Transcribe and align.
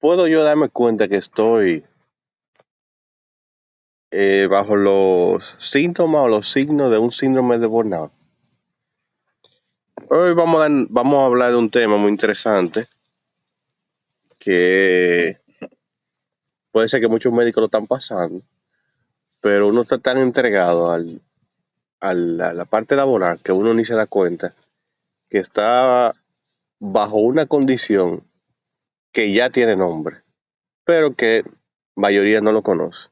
puedo 0.00 0.26
yo 0.26 0.42
darme 0.42 0.70
cuenta 0.70 1.08
que 1.08 1.16
estoy 1.16 1.84
eh, 4.10 4.48
bajo 4.50 4.74
los 4.74 5.54
síntomas 5.58 6.22
o 6.22 6.28
los 6.28 6.50
signos 6.50 6.90
de 6.90 6.98
un 6.98 7.10
síndrome 7.12 7.58
de 7.58 7.66
burnout? 7.66 8.10
Hoy 10.08 10.34
vamos 10.34 10.62
a, 10.62 10.68
vamos 10.88 11.18
a 11.18 11.26
hablar 11.26 11.52
de 11.52 11.58
un 11.58 11.70
tema 11.70 11.96
muy 11.96 12.10
interesante 12.10 12.88
que 14.38 15.38
puede 16.72 16.88
ser 16.88 17.00
que 17.00 17.08
muchos 17.08 17.32
médicos 17.32 17.60
lo 17.60 17.66
están 17.66 17.86
pasando, 17.86 18.42
pero 19.40 19.68
uno 19.68 19.82
está 19.82 19.98
tan 19.98 20.16
entregado 20.18 20.90
a 20.90 22.14
la 22.14 22.64
parte 22.64 22.96
laboral 22.96 23.38
que 23.40 23.52
uno 23.52 23.74
ni 23.74 23.84
se 23.84 23.94
da 23.94 24.06
cuenta 24.06 24.54
que 25.28 25.38
está 25.38 26.14
bajo 26.80 27.18
una 27.18 27.44
condición 27.46 28.24
que 29.12 29.32
ya 29.32 29.50
tiene 29.50 29.76
nombre, 29.76 30.16
pero 30.84 31.14
que 31.14 31.44
mayoría 31.96 32.40
no 32.40 32.52
lo 32.52 32.62
conoce. 32.62 33.10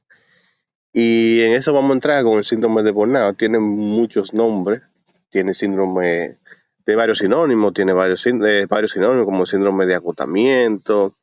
Y 0.93 1.43
en 1.43 1.53
eso 1.53 1.73
vamos 1.73 1.91
a 1.91 1.95
entrar 1.95 2.25
con 2.25 2.39
el 2.39 2.45
síndrome 2.45 2.83
de 2.83 2.91
burnout. 2.91 3.37
Tiene 3.37 3.59
muchos 3.59 4.35
nombres, 4.35 4.83
tiene 5.29 5.55
síndrome 5.55 6.39
de 6.87 6.97
varios 6.97 7.19
sinónimos, 7.19 7.75
tiene 7.75 7.93
varios, 7.93 8.27
eh, 8.27 8.67
varios 8.69 8.93
sinónimos 8.93 9.27
como 9.27 9.47
síndrome 9.47 9.87
de 9.87 9.95
agotamiento, 9.95 11.15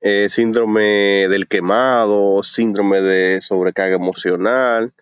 eh, 0.00 0.28
síndrome 0.28 1.26
del 1.28 1.48
quemado, 1.48 2.42
síndrome 2.42 3.00
de 3.00 3.40
sobrecarga 3.40 3.96
emocional, 3.96 4.94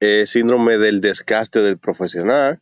eh, 0.00 0.26
síndrome 0.26 0.78
del 0.78 1.00
desgaste 1.00 1.62
del 1.62 1.78
profesional. 1.78 2.60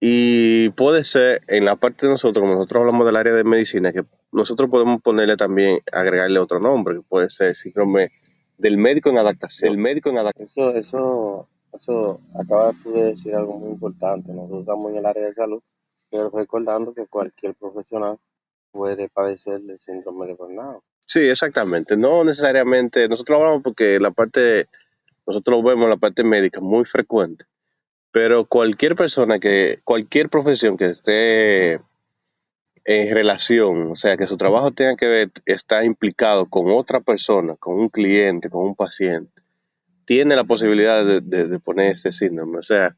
Y 0.00 0.68
puede 0.70 1.02
ser, 1.02 1.40
en 1.48 1.64
la 1.64 1.74
parte 1.76 2.06
de 2.06 2.12
nosotros, 2.12 2.40
como 2.40 2.54
nosotros 2.54 2.82
hablamos 2.82 3.04
del 3.04 3.16
área 3.16 3.32
de 3.32 3.44
medicina, 3.44 3.92
que 3.92 4.04
nosotros 4.36 4.68
podemos 4.68 5.00
ponerle 5.00 5.36
también, 5.36 5.80
agregarle 5.90 6.38
otro 6.38 6.60
nombre, 6.60 6.96
que 6.96 7.02
puede 7.02 7.30
ser 7.30 7.56
síndrome 7.56 8.12
del 8.58 8.76
médico 8.76 9.08
en 9.08 9.16
adaptación. 9.18 9.72
El 9.72 9.78
médico 9.78 10.10
en 10.10 10.18
adaptación. 10.18 10.76
Eso, 10.76 10.76
eso, 10.76 11.48
eso, 11.72 12.20
acabas 12.38 12.76
tú 12.82 12.92
de 12.92 13.04
decir 13.04 13.34
algo 13.34 13.58
muy 13.58 13.70
importante. 13.70 14.32
Nosotros 14.32 14.60
estamos 14.60 14.92
en 14.92 14.98
el 14.98 15.06
área 15.06 15.24
de 15.24 15.32
salud, 15.32 15.62
pero 16.10 16.28
recordando 16.28 16.92
que 16.92 17.06
cualquier 17.06 17.54
profesional 17.54 18.18
puede 18.72 19.08
padecer 19.08 19.62
del 19.62 19.80
síndrome 19.80 20.26
de 20.26 20.34
burnout. 20.34 20.82
Sí, 21.06 21.20
exactamente. 21.20 21.96
No 21.96 22.22
necesariamente, 22.22 23.08
nosotros 23.08 23.38
hablamos 23.38 23.62
porque 23.62 23.98
la 23.98 24.10
parte, 24.10 24.66
nosotros 25.26 25.56
lo 25.56 25.62
vemos 25.62 25.84
en 25.84 25.90
la 25.90 25.96
parte 25.96 26.24
médica 26.24 26.60
muy 26.60 26.84
frecuente, 26.84 27.46
pero 28.10 28.44
cualquier 28.44 28.96
persona 28.96 29.38
que, 29.38 29.80
cualquier 29.82 30.28
profesión 30.28 30.76
que 30.76 30.86
esté 30.86 31.80
en 32.88 33.12
relación, 33.12 33.90
o 33.90 33.96
sea, 33.96 34.16
que 34.16 34.28
su 34.28 34.36
trabajo 34.36 34.70
tenga 34.70 34.94
que 34.94 35.08
ver, 35.08 35.30
está 35.44 35.84
implicado 35.84 36.46
con 36.46 36.70
otra 36.70 37.00
persona, 37.00 37.56
con 37.56 37.80
un 37.80 37.88
cliente, 37.88 38.48
con 38.48 38.64
un 38.64 38.76
paciente, 38.76 39.42
tiene 40.04 40.36
la 40.36 40.44
posibilidad 40.44 41.04
de, 41.04 41.58
poner 41.58 41.94
este 41.94 42.12
síndrome. 42.12 42.58
O 42.58 42.62
sea, 42.62 42.96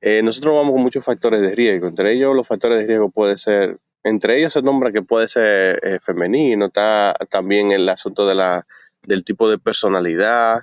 eh, 0.00 0.22
nosotros 0.22 0.54
vamos 0.54 0.72
con 0.72 0.82
muchos 0.82 1.04
factores 1.04 1.40
de 1.40 1.56
riesgo. 1.56 1.88
Entre 1.88 2.12
ellos, 2.12 2.36
los 2.36 2.46
factores 2.46 2.78
de 2.78 2.86
riesgo 2.86 3.10
puede 3.10 3.36
ser, 3.36 3.80
entre 4.04 4.38
ellos 4.38 4.52
se 4.52 4.62
nombra 4.62 4.92
que 4.92 5.02
puede 5.02 5.26
ser 5.26 5.80
eh, 5.82 5.98
femenino, 6.00 6.66
está 6.66 7.16
también 7.28 7.72
el 7.72 7.88
asunto 7.88 8.28
de 8.28 8.36
la, 8.36 8.64
del 9.02 9.24
tipo 9.24 9.50
de 9.50 9.58
personalidad, 9.58 10.60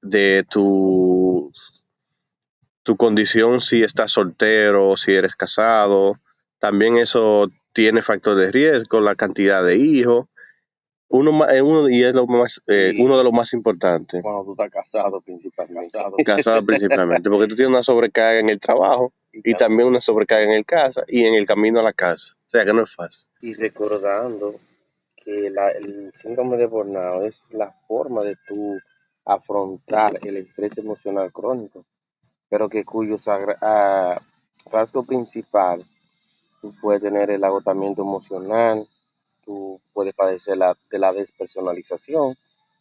de 0.00 0.46
tu, 0.48 1.52
tu 2.84 2.96
condición, 2.96 3.60
si 3.60 3.82
estás 3.82 4.12
soltero, 4.12 4.96
si 4.96 5.12
eres 5.12 5.36
casado. 5.36 6.14
También 6.58 6.96
eso 6.96 7.50
tiene 7.78 8.02
factor 8.02 8.36
de 8.36 8.50
riesgo, 8.50 8.98
la 9.00 9.14
cantidad 9.14 9.64
de 9.64 9.76
hijos. 9.76 10.26
Uno, 11.10 11.48
eh, 11.48 11.62
uno 11.62 11.88
y 11.88 12.02
es 12.02 12.12
lo 12.12 12.26
más, 12.26 12.60
eh, 12.66 12.90
Sí. 12.92 13.00
uno 13.02 13.16
de 13.16 13.22
los 13.24 13.32
más 13.32 13.52
importantes 13.54 14.20
Cuando 14.20 14.44
tú 14.44 14.50
estás 14.52 14.68
casado 14.70 15.20
principalmente. 15.20 15.90
casado 16.24 16.66
principalmente, 16.66 17.30
porque 17.30 17.46
tú 17.46 17.54
tienes 17.54 17.70
una 17.70 17.82
sobrecarga 17.84 18.40
en 18.40 18.48
el 18.48 18.58
trabajo 18.58 19.12
y 19.32 19.54
también 19.54 19.88
una 19.88 20.00
sobrecarga 20.00 20.42
en 20.44 20.50
el 20.50 20.64
casa 20.66 21.04
y 21.06 21.24
en 21.24 21.34
el 21.34 21.46
camino 21.46 21.78
a 21.78 21.84
la 21.84 21.92
casa. 21.92 22.34
O 22.46 22.48
sea 22.50 22.64
que 22.64 22.72
no 22.74 22.82
es 22.82 22.92
fácil. 22.94 23.30
Y 23.40 23.54
recordando 23.54 24.56
que 25.16 25.50
la- 25.50 25.70
el 25.70 26.10
síndrome 26.14 26.56
de 26.56 26.66
burnout 26.66 27.24
es 27.26 27.54
la 27.54 27.72
forma 27.86 28.22
de 28.24 28.36
tú 28.48 28.76
afrontar 29.24 30.18
el 30.26 30.36
estrés 30.38 30.76
emocional 30.78 31.32
crónico, 31.32 31.86
pero 32.50 32.68
que 32.68 32.84
cuyo 32.84 33.18
sagra- 33.18 33.56
ah, 33.62 34.20
rasgo 34.70 35.04
principal, 35.04 35.86
tú 36.60 36.74
puedes 36.80 37.02
tener 37.02 37.30
el 37.30 37.44
agotamiento 37.44 38.02
emocional, 38.02 38.86
tú 39.44 39.80
puedes 39.92 40.14
padecer 40.14 40.56
la, 40.58 40.76
de 40.90 40.98
la 40.98 41.12
despersonalización 41.12 42.36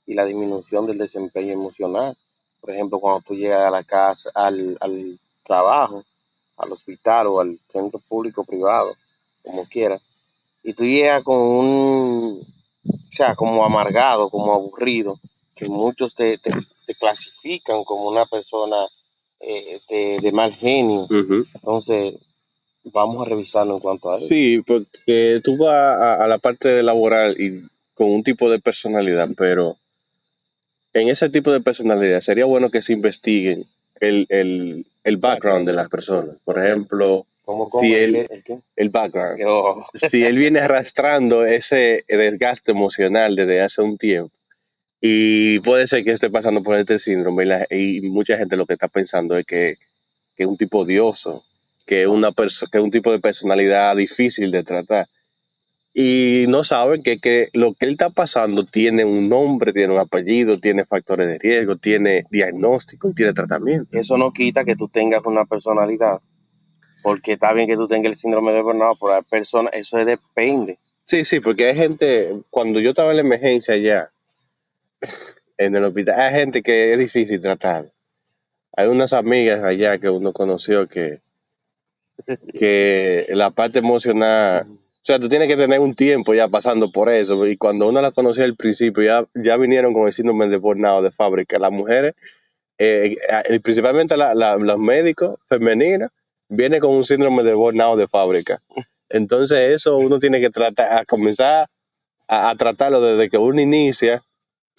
y 0.05 0.13
la 0.13 0.25
disminución 0.25 0.85
del 0.85 0.97
desempeño 0.97 1.53
emocional. 1.53 2.17
Por 2.61 2.71
ejemplo, 2.71 2.99
cuando 2.99 3.21
tú 3.21 3.35
llegas 3.35 3.61
a 3.61 3.71
la 3.71 3.83
casa, 3.83 4.29
al, 4.33 4.77
al 4.79 5.19
trabajo, 5.45 6.03
al 6.57 6.71
hospital 6.71 7.27
o 7.27 7.39
al 7.39 7.59
centro 7.69 7.99
público 8.07 8.41
o 8.41 8.45
privado, 8.45 8.95
como 9.43 9.65
quieras, 9.65 10.01
y 10.63 10.73
tú 10.73 10.83
llegas 10.83 11.23
con 11.23 11.37
un, 11.39 12.41
o 12.89 12.93
sea, 13.11 13.35
como 13.35 13.63
amargado, 13.63 14.29
como 14.29 14.53
aburrido, 14.53 15.19
que 15.55 15.69
muchos 15.69 16.15
te, 16.15 16.37
te- 16.39 16.51
te 16.85 16.95
clasifican 16.95 17.83
como 17.83 18.07
una 18.09 18.25
persona 18.25 18.87
eh, 19.39 19.79
de, 19.89 20.19
de 20.21 20.31
mal 20.31 20.53
genio. 20.55 21.07
Entonces, 21.55 22.15
vamos 22.93 23.25
a 23.25 23.29
revisarlo 23.29 23.75
en 23.75 23.79
cuanto 23.81 24.11
a 24.11 24.15
eso. 24.17 24.27
Sí, 24.27 24.61
porque 24.65 25.41
tú 25.43 25.57
vas 25.57 25.71
a, 25.73 26.23
a 26.23 26.27
la 26.27 26.37
parte 26.37 26.81
laboral 26.83 27.39
y 27.39 27.61
con 27.93 28.09
un 28.09 28.23
tipo 28.23 28.49
de 28.49 28.59
personalidad, 28.59 29.29
pero 29.37 29.77
en 30.93 31.09
ese 31.09 31.29
tipo 31.29 31.51
de 31.51 31.61
personalidad 31.61 32.21
sería 32.21 32.45
bueno 32.45 32.69
que 32.69 32.81
se 32.81 32.93
investiguen 32.93 33.65
el, 33.99 34.25
el, 34.29 34.85
el 35.03 35.17
background 35.17 35.67
de 35.67 35.73
las 35.73 35.89
personas. 35.89 36.37
Por 36.43 36.63
ejemplo, 36.63 37.25
¿Cómo, 37.43 37.67
si 37.69 37.93
él- 37.93 38.15
¿El 38.15 38.27
qué? 38.27 38.33
¿El 38.35 38.43
qué? 38.43 38.59
el 38.75 38.89
background. 38.89 39.41
Oh, 39.45 39.83
si 39.93 40.23
él 40.25 40.37
viene 40.37 40.59
arrastrando 40.59 41.45
ese 41.45 42.03
desgaste 42.07 42.71
emocional 42.71 43.35
desde 43.35 43.61
hace 43.61 43.81
un 43.81 43.97
tiempo 43.97 44.31
y 44.99 45.59
puede 45.59 45.85
ser 45.87 46.03
que 46.03 46.11
esté 46.11 46.29
pasando 46.29 46.63
por 46.63 46.75
este 46.75 46.97
síndrome 46.99 47.43
y, 47.43 47.47
la- 47.47 47.67
y 47.69 48.01
mucha 48.01 48.37
gente 48.37 48.57
lo 48.57 48.65
que 48.65 48.73
está 48.73 48.87
pensando 48.87 49.37
es 49.37 49.45
que, 49.45 49.77
que 50.35 50.43
es 50.43 50.49
un 50.49 50.57
tipo 50.57 50.79
odioso, 50.79 51.43
que 51.87 52.03
es, 52.03 52.07
una 52.07 52.31
que 52.33 52.77
es 52.77 52.83
un 52.83 52.91
tipo 52.91 53.11
de 53.11 53.19
personalidad 53.19 53.95
difícil 53.95 54.51
de 54.51 54.63
tratar. 54.63 55.07
Y 55.93 56.45
no 56.49 56.63
saben 56.63 57.01
que, 57.01 57.19
que 57.19 57.47
lo 57.53 57.73
que 57.73 57.87
él 57.87 57.93
está 57.93 58.11
pasando 58.11 58.65
tiene 58.65 59.03
un 59.03 59.29
nombre, 59.29 59.73
tiene 59.73 59.93
un 59.93 59.99
apellido, 59.99 60.59
tiene 60.59 60.85
factores 60.85 61.27
de 61.27 61.39
riesgo, 61.39 61.77
tiene 61.77 62.25
diagnóstico 62.29 63.09
y 63.09 63.13
tiene 63.15 63.33
tratamiento. 63.33 63.97
eso 63.97 64.17
no 64.17 64.31
quita 64.31 64.63
que 64.63 64.75
tú 64.75 64.89
tengas 64.89 65.25
una 65.25 65.45
personalidad, 65.45 66.19
porque 67.01 67.33
está 67.33 67.53
bien 67.53 67.67
que 67.67 67.77
tú 67.77 67.87
tengas 67.87 68.11
el 68.11 68.15
síndrome 68.17 68.51
de 68.51 68.61
burnout, 68.61 68.97
pero 68.99 69.13
hay 69.13 69.23
personas, 69.23 69.73
eso 69.73 69.97
depende. 69.97 70.77
Sí, 71.05 71.23
sí, 71.23 71.39
porque 71.39 71.67
hay 71.67 71.75
gente, 71.75 72.41
cuando 72.49 72.79
yo 72.81 72.89
estaba 72.89 73.11
en 73.11 73.15
la 73.15 73.23
emergencia 73.23 73.73
allá, 73.73 74.11
en 75.57 75.75
el 75.75 75.85
hospital, 75.85 76.19
hay 76.19 76.33
gente 76.33 76.61
que 76.61 76.91
es 76.91 76.99
difícil 76.99 77.39
tratar. 77.39 77.91
Hay 78.73 78.87
unas 78.89 79.13
amigas 79.13 79.63
allá 79.63 79.97
que 79.97 80.09
uno 80.09 80.31
conoció 80.31 80.87
que, 80.87 81.21
que 82.53 83.25
la 83.29 83.51
parte 83.51 83.79
emocional, 83.79 84.65
o 84.69 84.77
sea, 85.01 85.19
tú 85.19 85.29
tienes 85.29 85.47
que 85.47 85.57
tener 85.57 85.79
un 85.79 85.95
tiempo 85.95 86.33
ya 86.33 86.47
pasando 86.47 86.91
por 86.91 87.09
eso, 87.09 87.45
y 87.47 87.57
cuando 87.57 87.87
uno 87.87 88.01
la 88.01 88.11
conocía 88.11 88.45
al 88.45 88.55
principio, 88.55 89.03
ya, 89.03 89.25
ya 89.35 89.57
vinieron 89.57 89.93
con 89.93 90.07
el 90.07 90.13
síndrome 90.13 90.47
de 90.49 90.57
burnout 90.57 91.03
de 91.03 91.11
fábrica. 91.11 91.59
Las 91.59 91.71
mujeres, 91.71 92.13
eh, 92.79 93.15
eh, 93.49 93.59
principalmente 93.61 94.17
la- 94.17 94.35
la- 94.35 94.57
los 94.57 94.79
médicos 94.79 95.39
femeninos, 95.47 96.09
vienen 96.49 96.79
con 96.81 96.91
un 96.91 97.05
síndrome 97.05 97.43
de 97.43 97.53
burnout 97.53 97.97
de 97.99 98.07
fábrica. 98.07 98.61
Entonces 99.09 99.59
eso 99.75 99.97
uno 99.97 100.19
tiene 100.19 100.41
que 100.41 100.49
tratar, 100.49 100.99
a 100.99 101.05
comenzar 101.05 101.67
a, 102.27 102.49
a 102.49 102.55
tratarlo 102.55 103.01
desde 103.01 103.29
que 103.29 103.37
uno 103.37 103.61
inicia 103.61 104.23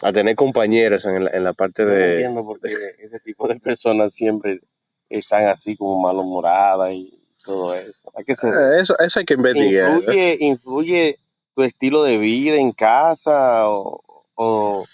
a 0.03 0.13
tener 0.13 0.37
compañeras 0.37 1.05
en 1.07 1.25
la, 1.25 1.31
en 1.33 1.45
la 1.45 1.53
parte 1.55 1.85
No 1.85 1.91
de... 1.91 2.15
entiendo 2.15 2.45
porque 2.45 2.71
ese 2.99 3.21
tipo 3.21 3.49
de 3.49 3.61
personas 3.61 4.15
siempre 4.15 4.61
están 5.09 5.47
así 5.49 5.77
como 5.77 6.01
malhumoradas 6.01 6.93
y 6.93 7.18
todo 7.49 7.75
eso. 7.75 8.13
Hay 8.15 8.25
que 8.25 8.37
ser, 8.37 8.53
Eh, 8.53 8.81
Eso, 8.81 8.95
eso 8.99 9.19
hay 9.19 9.25
que 9.25 9.35
investigar. 9.35 9.93
influye, 9.97 10.37
influye 10.41 11.19
tu 11.57 11.63
estilo 11.63 12.03
de 12.03 12.19
vida 12.19 12.57
en 12.57 12.73
casa 12.73 13.69
o, 13.69 14.01
o, 14.35 14.85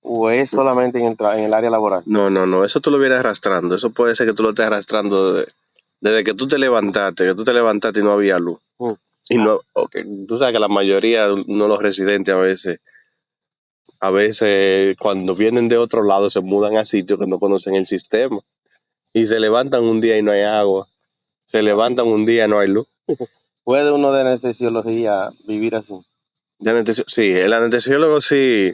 o 0.00 0.30
es 0.30 0.50
solamente 0.50 0.98
en 0.98 1.04
el, 1.06 1.16
en 1.38 1.44
el 1.44 1.54
área 1.54 1.70
laboral. 1.70 2.02
No, 2.06 2.30
no, 2.30 2.46
no, 2.46 2.64
eso 2.64 2.80
tú 2.80 2.90
lo 2.90 2.98
vienes 2.98 3.18
arrastrando. 3.18 3.76
Eso 3.76 3.90
puede 3.90 4.16
ser 4.16 4.26
que 4.26 4.32
tú 4.32 4.42
lo 4.42 4.48
estés 4.50 4.64
arrastrando 4.66 5.34
desde, 5.34 5.52
desde 6.00 6.24
que 6.24 6.34
tú 6.34 6.48
te 6.48 6.58
levantaste, 6.58 7.26
que 7.26 7.34
tú 7.34 7.44
te 7.44 7.52
levantaste 7.52 8.00
y 8.00 8.02
no 8.02 8.12
había 8.12 8.38
luz. 8.38 8.58
Mm. 8.78 8.92
Y 9.28 9.36
no, 9.36 9.60
ok, 9.74 9.96
tú 10.26 10.38
sabes 10.38 10.52
que 10.54 10.58
la 10.60 10.68
mayoría, 10.68 11.28
no 11.46 11.68
los 11.68 11.78
residentes 11.80 12.34
a 12.34 12.38
veces, 12.38 12.80
a 14.00 14.10
veces 14.10 14.96
cuando 14.98 15.36
vienen 15.36 15.68
de 15.68 15.76
otro 15.78 16.02
lado 16.02 16.28
se 16.30 16.40
mudan 16.40 16.76
a 16.76 16.84
sitios 16.84 17.20
que 17.20 17.26
no 17.26 17.38
conocen 17.38 17.76
el 17.76 17.86
sistema. 17.86 18.40
Y 19.14 19.26
se 19.26 19.38
levantan 19.38 19.84
un 19.84 20.00
día 20.00 20.16
y 20.18 20.22
no 20.22 20.32
hay 20.32 20.40
agua. 20.42 20.88
Se 21.52 21.62
levantan 21.62 22.06
un 22.06 22.24
día 22.24 22.46
y 22.46 22.48
no 22.48 22.58
hay 22.58 22.68
luz. 22.68 22.86
¿Puede 23.64 23.92
uno 23.92 24.10
de 24.10 24.22
anestesiología 24.22 25.28
vivir 25.46 25.74
así? 25.74 25.94
De 26.58 26.94
sí, 27.06 27.30
el 27.30 27.52
anestesiólogo 27.52 28.22
sí 28.22 28.72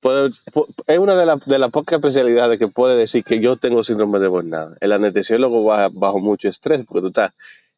puede, 0.00 0.28
pu- 0.52 0.66
es 0.86 0.98
una 0.98 1.16
de, 1.16 1.24
las 1.24 1.42
de 1.46 1.58
las 1.58 1.70
pocas 1.70 1.96
especialidades 1.96 2.58
que 2.58 2.68
puede 2.68 2.98
decir 2.98 3.24
que 3.24 3.40
yo 3.40 3.56
tengo 3.56 3.82
síndrome 3.82 4.18
de 4.18 4.28
Bornado. 4.28 4.74
El 4.80 4.92
anestesiólogo 4.92 5.64
va 5.64 5.88
bajo 5.88 6.18
mucho 6.18 6.50
estrés 6.50 6.84
porque 6.86 7.00
tú 7.00 7.06
estás 7.08 7.32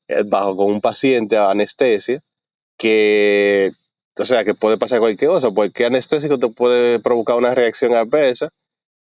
eh, 0.08 0.24
bajo 0.26 0.56
con 0.56 0.66
un 0.66 0.80
paciente 0.80 1.36
a 1.36 1.52
anestesia 1.52 2.20
que, 2.76 3.70
o 4.18 4.24
sea, 4.24 4.44
que 4.44 4.54
puede 4.54 4.78
pasar 4.78 4.98
cualquier 4.98 5.30
cosa, 5.30 5.52
cualquier 5.52 5.86
anestésico 5.88 6.40
te 6.40 6.48
puede 6.48 6.98
provocar 6.98 7.36
una 7.36 7.54
reacción 7.54 7.94
adversa 7.94 8.50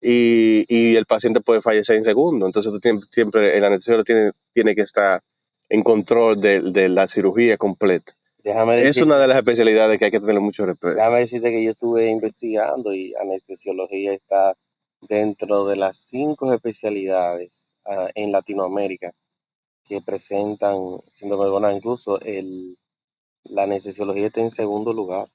y, 0.01 0.65
y 0.69 0.97
el 0.97 1.07
paciente 1.07 1.41
puede 1.41 1.63
fallecer 1.63 1.97
en 1.97 2.05
segundo. 2.05 2.47
Entonces 2.47 2.73
tú 2.73 2.81
tienes- 2.81 3.07
siempre, 3.11 3.57
el 3.57 3.65
anestesiólogo 3.65 4.05
tiene, 4.05 4.31
tiene 4.53 4.75
que 4.75 4.83
estar 4.83 5.21
en 5.69 5.83
control 5.83 6.41
de, 6.41 6.61
de 6.63 6.89
la 6.89 7.07
cirugía 7.09 7.57
completa. 7.57 8.13
Déjame 8.43 8.85
Es 8.85 8.85
decirte, 8.85 9.05
una 9.05 9.19
de 9.19 9.29
las 9.29 9.37
especialidades 9.37 9.99
que 9.99 10.07
hay 10.07 10.11
que 10.11 10.21
tener 10.21 10.41
mucho 10.41 10.65
respeto. 10.67 10.95
déjame 10.95 11.21
decirte 11.21 11.51
que 11.51 11.63
yo 11.65 11.71
estuve 11.73 12.09
investigando 12.09 12.95
y 12.95 13.15
anestesiología 13.15 14.15
está 14.15 14.57
dentro 15.03 15.67
de 15.67 15.77
las 15.77 15.99
cinco 15.99 16.53
especialidades 16.53 17.73
ah, 17.85 18.09
en 18.15 18.33
Latinoamérica 18.33 19.13
que 19.89 20.01
presentan 20.03 20.77
síndrome 21.13 21.45
de 21.45 21.51
Bornado. 21.51 21.77
Incluso 21.77 22.21
el, 22.21 22.79
la 23.45 23.65
anestesiología 23.65 24.27
está 24.29 24.41
en 24.43 24.51
segundo 24.51 24.93
lugar. 24.93 25.29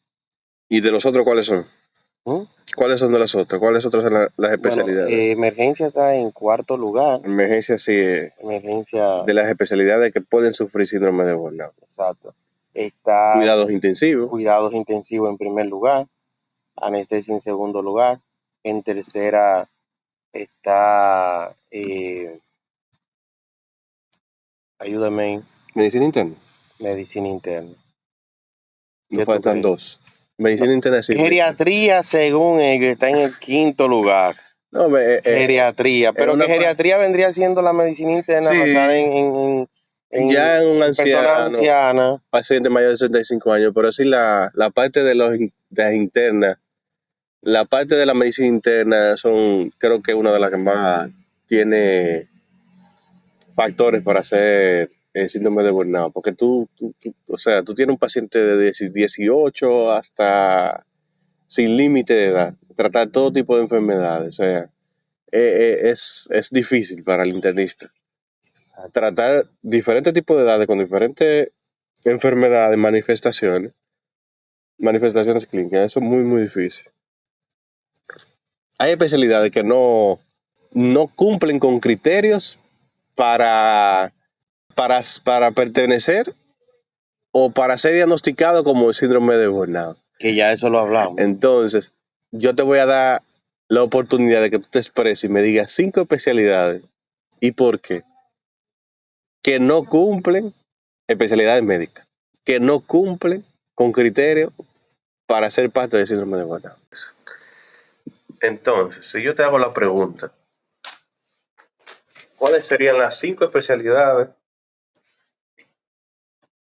¿Y 0.70 0.82
de 0.82 0.92
los 0.92 1.06
otros 1.06 1.24
cuáles 1.24 1.46
son? 1.46 1.66
¿Mm? 2.26 2.44
¿Cuáles 2.76 3.00
son 3.00 3.12
de 3.14 3.20
las 3.20 3.36
otras? 3.36 3.60
¿Cuáles 3.60 3.86
otras 3.86 4.04
son 4.04 4.14
la- 4.14 4.22
las 4.22 4.32
Bueno, 4.38 4.54
especialidades? 4.56 5.10
eh, 5.12 5.32
emergencia 5.32 5.88
está 5.88 6.16
en 6.16 6.32
cuarto 6.32 6.78
lugar. 6.78 7.22
Emergencia 7.24 7.78
sí, 7.78 7.92
eh, 7.94 8.34
Emergencia, 8.40 9.24
de 9.24 9.34
las 9.34 9.50
especialidades 9.50 10.12
que 10.14 10.22
pueden 10.22 10.54
sufrir 10.54 10.88
síndrome 10.88 11.24
de 11.26 11.34
burnout. 11.34 11.74
exacto. 11.84 12.34
Está 12.74 13.34
Cuidados 13.34 13.70
intensivos. 13.70 14.30
cuidados 14.30 14.74
intensivos 14.74 15.30
en 15.30 15.38
primer 15.38 15.68
lugar, 15.68 16.08
anestesia 16.76 17.36
en 17.36 17.42
segundo 17.42 17.82
lugar, 17.84 18.20
en 18.64 18.82
tercera 18.82 19.70
está, 20.32 21.56
eh, 21.70 22.40
ayúdame, 24.80 25.44
Medicina 25.76 26.06
interna. 26.06 26.36
medicina 26.80 27.28
interna. 27.28 27.74
¿Qué 29.10 29.18
Nos 29.18 29.26
faltan 29.26 29.62
dos. 29.62 30.00
Medicina 30.38 30.74
interna 30.74 31.04
sí. 31.04 31.16
Geriatría, 31.16 32.04
según 32.04 32.60
ellos, 32.60 32.92
está 32.94 33.10
en 33.10 33.18
el 33.18 33.38
quinto 33.38 33.88
lugar. 33.88 34.36
No, 34.72 34.98
eh, 34.98 35.22
eh, 35.24 35.38
Geriatría, 35.40 36.14
pero 36.14 36.34
una 36.34 36.46
que 36.48 36.54
geriatría 36.54 36.98
vendría 36.98 37.32
siendo 37.32 37.62
la 37.62 37.74
medicina 37.74 38.12
interna 38.12 38.50
Sí. 38.50 38.58
basada 38.60 38.98
en, 38.98 39.12
en, 39.12 39.36
en- 39.36 39.70
en 40.16 40.30
ya 40.30 40.62
en 40.62 40.68
un 40.70 40.80
personas 40.80 41.00
anciano, 41.00 41.46
ancianas. 41.46 42.22
paciente 42.30 42.70
mayor 42.70 42.92
de 42.92 42.98
65 42.98 43.52
años, 43.52 43.72
pero 43.76 43.92
sí 43.92 44.04
la, 44.04 44.52
la 44.56 44.70
parte 44.72 45.04
de, 45.04 45.16
los, 45.16 45.32
de 45.38 45.50
las 45.84 45.94
internas, 45.94 46.58
la 47.42 47.66
parte 47.66 47.96
de 47.96 48.06
la 48.06 48.14
medicina 48.14 48.48
interna 48.48 49.18
son, 49.18 49.72
creo 49.78 50.02
que 50.04 50.14
una 50.14 50.32
de 50.32 50.40
las 50.40 50.50
que 50.50 50.58
más 50.58 51.10
tiene 51.48 52.28
factores 53.56 54.04
para 54.04 54.22
hacer 54.22 54.90
el 55.14 55.30
síndrome 55.30 55.64
de 55.64 55.72
burnout, 55.72 56.14
porque 56.14 56.34
tú, 56.34 56.70
tú- 56.76 56.94
tú- 57.02 57.16
o 57.28 57.38
sea, 57.38 57.64
tú 57.64 57.74
tienes 57.74 57.94
un 57.94 58.00
paciente 58.00 58.40
de 58.40 58.62
10 58.64 58.94
18 58.94 59.92
hasta 59.92 60.86
sin 61.48 61.78
límite 61.78 62.14
de 62.14 62.26
edad, 62.28 62.56
tratar 62.76 63.10
todo 63.10 63.32
tipo 63.34 63.56
de 63.58 63.64
enfermedades, 63.64 64.40
o 64.40 64.44
sea, 64.44 64.60
eh, 65.32 65.40
eh, 65.84 65.90
es, 65.92 66.28
es 66.32 66.50
difícil 66.52 67.04
para 67.04 67.24
el 67.24 67.30
internista 67.30 67.92
Exacto. 68.46 68.92
tratar 68.92 69.46
diferentes 69.62 70.14
tipos 70.14 70.38
de 70.38 70.44
edades 70.44 70.68
con 70.68 70.80
diferentes 70.80 71.50
enfermedades, 72.04 72.78
manifestaciones, 72.78 73.74
manifestaciones 74.78 75.46
clínicas. 75.48 75.86
Eso 75.88 76.00
es 76.00 76.06
muy, 76.06 76.24
muy 76.24 76.42
difícil. 76.44 76.86
Hay 78.80 78.92
especialidades 78.92 79.52
que 79.52 79.64
no, 79.64 80.20
no 80.72 81.08
cumplen 81.08 81.60
con 81.60 81.80
criterios 81.80 82.60
para, 83.16 84.14
para, 84.76 85.02
para 85.24 85.52
pertenecer 85.52 86.36
o 87.32 87.52
para 87.52 87.78
ser 87.78 87.94
diagnosticado 87.94 88.64
como 88.64 88.94
síndrome 88.94 89.36
de 89.36 89.48
burnout. 89.48 89.98
Que 90.20 90.36
ya 90.36 90.52
eso 90.52 90.70
lo 90.70 90.80
hablamos. 90.80 91.20
Entonces, 91.20 91.92
yo 92.32 92.56
te 92.56 92.64
voy 92.64 92.80
a 92.80 92.86
dar 92.86 93.22
la 93.68 93.84
oportunidad 93.84 94.42
de 94.42 94.52
que 94.52 94.60
tú 94.60 94.68
te 94.70 94.80
expreses 94.80 95.24
y 95.24 95.30
me 95.30 95.42
digas 95.42 95.72
cinco 95.72 96.02
especialidades 96.02 96.84
y 97.40 97.52
por 97.54 97.80
qué. 97.80 98.04
Que 99.42 99.60
no 99.60 99.84
cumplen 99.84 100.54
especialidades 101.08 101.64
médicas, 101.64 102.08
que 102.46 102.60
no 102.60 102.80
cumplen 102.80 103.44
con 103.76 103.92
criterios 103.92 104.54
para 105.26 105.50
ser 105.50 105.72
parte 105.72 105.98
del 105.98 106.08
síndrome 106.08 106.38
de 106.38 106.44
burnout. 106.44 106.78
Entonces, 108.42 109.08
si 109.08 109.24
yo 109.24 109.34
te 109.34 109.44
hago 109.44 109.58
la 109.58 109.74
pregunta, 109.74 110.32
¿cuáles 112.38 112.68
serían 112.68 113.00
las 113.00 113.18
cinco 113.18 113.46
especialidades 113.46 114.30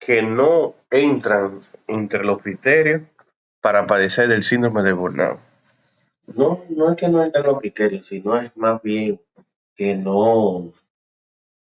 que 0.07 0.23
no 0.23 0.77
entran 0.89 1.59
entre 1.89 2.23
los 2.23 2.41
criterios 2.41 3.03
para 3.61 3.89
padecer 3.89 4.29
del 4.29 4.45
síndrome 4.45 4.85
de 4.85 4.93
burnout? 4.93 5.41
No, 6.29 6.63
no 6.71 6.93
es 6.93 6.97
que 6.97 7.09
no 7.09 7.25
entren 7.25 7.45
los 7.45 7.59
criterios, 7.59 8.07
sino 8.07 8.41
es 8.41 8.57
más 8.57 8.81
bien 8.83 9.21
que 9.75 9.97
no, 9.97 10.73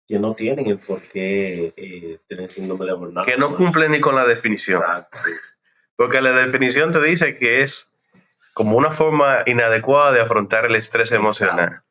que 0.07 0.17
no 0.17 0.33
tienen 0.33 0.67
el 0.67 0.79
por 0.79 1.01
qué 1.11 1.73
eh, 1.75 2.19
tener 2.29 2.49
síndrome 2.49 2.85
de 2.85 2.93
burnout. 2.93 3.25
Que 3.25 3.35
no 3.35 3.57
cumplen 3.57 3.91
ni 3.91 3.99
con 3.99 4.15
la 4.15 4.25
definición. 4.25 4.81
Exacto. 4.81 5.17
Porque 5.97 6.21
la 6.21 6.31
definición 6.31 6.93
te 6.93 7.01
dice 7.01 7.37
que 7.37 7.63
es 7.63 7.91
como 8.53 8.77
una 8.77 8.91
forma 8.91 9.39
inadecuada 9.45 10.13
de 10.13 10.21
afrontar 10.21 10.65
el 10.65 10.75
estrés 10.75 11.11
emocional. 11.11 11.83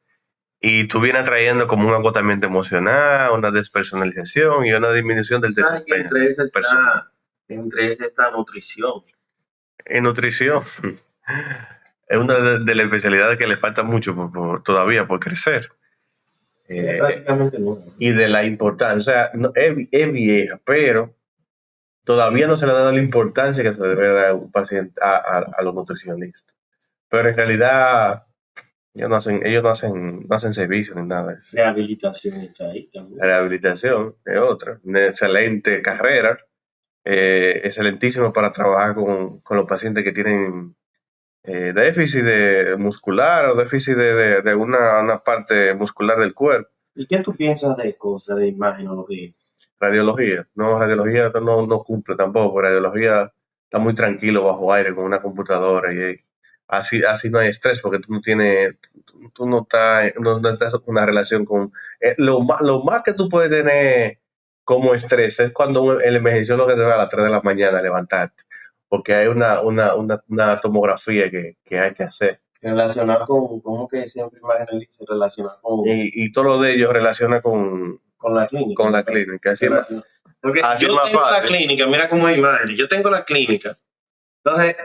Y 0.60 0.88
tú 0.88 1.00
vienes 1.00 1.24
trayendo 1.24 1.66
como 1.66 1.88
un 1.88 1.94
agotamiento 1.94 2.46
emocional, 2.46 3.32
una 3.32 3.50
despersonalización 3.50 4.66
y 4.66 4.72
una 4.74 4.92
disminución 4.92 5.40
del 5.40 5.54
¿Sabes 5.54 5.84
que 5.86 5.94
desempeño. 5.94 6.04
entre 6.04 6.30
ese 6.30 6.42
está, 6.44 7.12
entre 7.48 7.92
ese 7.92 8.04
está 8.06 8.30
nutrición? 8.30 9.02
En 9.86 10.02
nutrición 10.04 10.62
es 12.08 12.18
una 12.18 12.34
de, 12.40 12.58
de 12.64 12.74
las 12.74 12.84
especialidades 12.86 13.38
que 13.38 13.46
le 13.46 13.56
falta 13.56 13.82
mucho 13.82 14.14
por- 14.14 14.30
por- 14.32 14.62
todavía 14.62 15.06
por 15.06 15.18
crecer. 15.20 15.68
Eh, 16.68 16.98
prácticamente 16.98 17.58
no. 17.58 17.78
y 17.98 18.12
de 18.12 18.28
la 18.28 18.44
importancia, 18.44 18.96
o 18.96 19.00
sea, 19.00 19.30
no- 19.34 19.52
es, 19.56 19.74
es 19.90 20.12
vieja, 20.12 20.60
pero 20.64 21.16
todavía 22.04 22.46
no 22.46 22.56
se 22.56 22.66
le 22.66 22.72
ha 22.72 22.76
dado 22.76 22.92
la 22.92 22.98
importancia 23.00 23.64
que 23.64 23.72
se 23.72 23.80
le 23.80 23.88
debe 23.88 24.12
dar 24.12 24.26
a 24.26 24.34
un 24.34 24.52
paciente, 24.52 25.00
a, 25.02 25.16
a- 25.16 25.46
a 25.58 25.62
los 25.62 25.74
nutricionistas. 25.74 26.54
Pero 27.08 27.28
en 27.30 27.36
realidad, 27.36 28.24
ellos 28.94 29.08
no 29.08 29.16
hacen, 29.16 29.46
ellos 29.46 29.62
no 29.62 29.68
hacen, 29.70 30.26
no 30.28 30.36
hacen 30.36 30.52
servicio 30.52 30.94
ni 30.96 31.06
nada. 31.06 31.38
Rehabilitación 31.52 32.34
está 32.40 32.68
ahí 32.70 32.88
también. 32.92 33.20
Rehabilitación 33.20 34.16
es 34.24 34.38
otra, 34.38 34.80
una 34.84 35.06
excelente 35.06 35.80
carrera, 35.82 36.36
eh, 37.04 37.60
excelentísimo 37.64 38.32
para 38.32 38.52
trabajar 38.52 38.94
con, 38.94 39.40
con 39.40 39.56
los 39.56 39.66
pacientes 39.66 40.04
que 40.04 40.12
tienen 40.12 40.76
eh, 41.44 41.72
déficit 41.74 42.22
de 42.24 42.76
muscular 42.78 43.46
o 43.46 43.54
déficit 43.54 43.96
de, 43.96 44.14
de- 44.14 44.42
de 44.42 44.54
una, 44.54 45.00
una 45.02 45.18
parte 45.18 45.74
muscular 45.74 46.18
del 46.18 46.34
cuerpo. 46.34 46.70
¿Y 46.94 47.06
qué 47.06 47.18
tú 47.20 47.34
piensas 47.34 47.76
de 47.76 47.96
cosas 47.96 48.36
de 48.38 48.48
imagenología? 48.48 49.30
Radiología, 49.78 50.46
no, 50.54 50.78
radiología 50.78 51.30
no, 51.40 51.66
no 51.66 51.82
cumple 51.82 52.16
tampoco, 52.16 52.60
radiología 52.60 53.32
está 53.64 53.78
muy 53.78 53.94
tranquilo 53.94 54.44
bajo 54.44 54.72
aire 54.72 54.94
con 54.94 55.04
una 55.04 55.22
computadora 55.22 55.92
y 55.94 56.16
así, 56.70 57.02
así 57.04 57.30
no 57.30 57.38
hay 57.38 57.48
estrés 57.48 57.80
porque 57.80 57.98
tú 57.98 58.12
no 58.12 58.20
tienes, 58.20 58.74
tú, 59.34 59.46
no 59.46 59.62
estás, 59.62 60.12
no, 60.18 60.36
estás 60.48 60.74
una 60.86 61.04
relación 61.06 61.44
con, 61.44 61.72
eh, 62.00 62.14
lo, 62.18 62.40
más, 62.40 62.60
lo 62.62 62.82
más 62.82 63.02
que 63.02 63.12
tú 63.14 63.28
puedes 63.28 63.50
tener 63.50 64.18
como 64.64 64.94
estrés 64.94 65.40
es 65.40 65.52
cuando 65.52 66.00
el 66.00 66.16
emergenciólogo 66.16 66.74
te 66.74 66.82
va 66.82 66.94
a 66.94 66.98
las 66.98 67.08
3 67.08 67.24
de 67.24 67.30
la 67.30 67.40
mañana 67.40 67.78
a 67.78 67.82
levantarte, 67.82 68.44
porque 68.88 69.14
hay 69.14 69.26
una, 69.26 69.60
una, 69.60 69.94
una, 69.94 70.22
una 70.28 70.60
tomografía 70.60 71.30
que, 71.30 71.56
que 71.64 71.78
hay 71.78 71.92
que 71.92 72.04
hacer 72.04 72.40
Relacionar 72.62 73.24
con, 73.24 73.60
¿cómo 73.62 73.88
que 73.88 74.06
siempre 74.06 74.38
imagen 74.38 74.78
dice? 74.78 75.04
Relacionar 75.08 75.56
con, 75.62 75.80
y, 75.88 76.10
y 76.12 76.30
todo 76.30 76.44
lo 76.44 76.58
de 76.58 76.74
ellos 76.74 76.92
relaciona 76.92 77.40
con, 77.40 77.98
con 78.18 78.34
la 78.34 78.46
clínica. 78.46 78.82
con 78.82 78.92
la 78.92 79.02
clínica. 79.02 79.52
Así 79.52 79.66
más- 79.70 79.88
Así 80.62 80.86
yo 80.86 80.94
más 80.94 81.06
tengo 81.10 81.22
la 81.30 81.42
clínica, 81.42 81.86
mira 81.86 82.08
cómo 82.10 82.26
hay 82.26 82.38
imágenes. 82.38 82.76
Yo 82.78 82.86
tengo 82.86 83.08
la 83.08 83.24
clínica. 83.24 83.76
Entonces, 84.44 84.76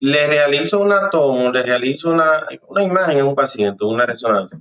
le 0.00 0.26
realizo 0.26 0.80
una 0.80 1.08
toma, 1.10 1.50
le 1.50 1.62
realizo 1.62 2.10
una, 2.10 2.46
una 2.68 2.82
imagen 2.82 3.20
a 3.20 3.24
un 3.24 3.34
paciente, 3.34 3.84
una 3.84 4.06
resonancia. 4.06 4.58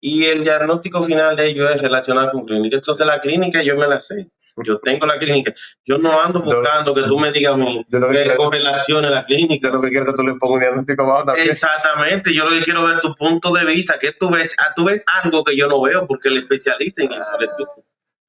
Y 0.00 0.24
el 0.26 0.44
diagnóstico 0.44 1.02
final 1.04 1.34
de 1.34 1.46
ello 1.46 1.68
es 1.70 1.80
relacionar 1.80 2.30
con 2.30 2.44
clínica. 2.44 2.76
Entonces, 2.76 3.06
la 3.06 3.20
clínica 3.20 3.62
yo 3.62 3.74
me 3.76 3.86
la 3.86 3.98
sé. 4.00 4.28
Yo 4.62 4.78
tengo 4.78 5.06
la 5.06 5.16
clínica. 5.18 5.54
Yo 5.84 5.96
no 5.98 6.20
ando 6.20 6.40
Yo- 6.44 6.56
buscando 6.60 6.94
que 6.94 7.04
tú 7.04 7.18
me 7.18 7.32
digas 7.32 7.54
a 7.54 7.56
mí 7.56 7.84
Yo 7.88 7.98
lo 8.00 8.08
que 8.08 8.14
que 8.16 8.22
quiero- 8.24 8.36
correlacione 8.36 9.08
la 9.08 9.24
clínica. 9.24 9.68
Yo 9.68 9.74
lo 9.74 9.80
que 9.80 9.88
quiero 9.88 10.04
es 10.04 10.10
que 10.12 10.16
tú 10.16 10.22
le 10.22 10.34
pongas 10.34 10.54
un 10.56 10.60
diagnóstico 10.60 11.02
abajo 11.04 11.24
también. 11.24 11.48
Exactamente, 11.50 12.34
yo 12.34 12.44
lo 12.44 12.50
que 12.50 12.62
quiero 12.64 12.84
ver 12.84 13.00
tu 13.00 13.14
punto 13.14 13.52
de 13.54 13.64
vista, 13.64 13.98
que 13.98 14.12
tú 14.12 14.28
ves, 14.30 14.54
ah, 14.58 14.72
tú 14.76 14.84
ves 14.84 15.02
algo 15.22 15.42
que 15.42 15.56
yo 15.56 15.66
no 15.68 15.80
veo 15.80 16.06
porque 16.06 16.28
el 16.28 16.36
especialista 16.38 17.02
en 17.02 17.12
eso 17.14 17.30
eres 17.40 17.50
tú. 17.56 17.64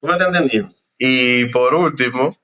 ¿Tú 0.00 0.06
me 0.06 0.12
estás 0.14 0.28
entendiendo? 0.28 0.72
Y 0.98 1.44
por 1.50 1.74
último, 1.74 2.34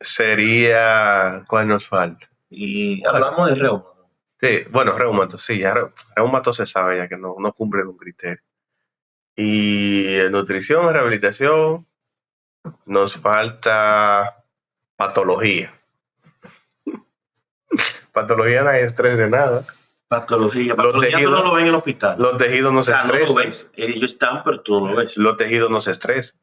sería. 0.00 1.44
¿Cuál 1.48 1.68
nos 1.68 1.88
falta? 1.88 2.28
Y 2.52 3.04
hablamos 3.06 3.48
de 3.50 3.54
reumato. 3.56 4.08
Sí, 4.40 4.60
bueno, 4.70 4.98
reumato, 4.98 5.38
sí, 5.38 5.58
ya 5.58 5.72
re- 5.74 5.92
reumato 6.16 6.52
se 6.52 6.66
sabe 6.66 6.96
ya 6.98 7.08
que 7.08 7.16
no, 7.16 7.36
no 7.38 7.52
cumple 7.52 7.82
un 7.84 7.96
criterio. 7.96 8.42
Y 9.36 10.16
nutrición, 10.30 10.92
rehabilitación, 10.92 11.86
nos 12.86 13.16
falta 13.16 14.44
patología. 14.96 15.72
patología 18.12 18.62
no 18.62 18.70
hay 18.70 18.82
estrés 18.82 19.16
de 19.16 19.28
nada. 19.30 19.64
Patología. 20.08 20.74
Patología 20.76 21.10
tú 21.12 21.16
tejidos- 21.16 21.30
no 21.38 21.44
lo 21.44 21.54
ves 21.54 21.62
en 21.62 21.68
el 21.68 21.74
hospital. 21.74 22.16
Los 22.18 22.36
tejidos 22.36 22.72
no 22.72 22.80
o 22.80 22.82
se 22.82 22.92
sea, 22.92 23.04
estresan. 23.04 23.70
Ellos 23.76 24.12
están, 24.12 24.42
pero 24.44 24.60
tú 24.60 24.80
no 24.80 24.90
lo 24.90 24.96
ves. 24.96 25.16
Los 25.16 25.36
tejidos 25.36 25.70
no 25.70 25.80
se 25.80 25.92
estresan. 25.92 26.38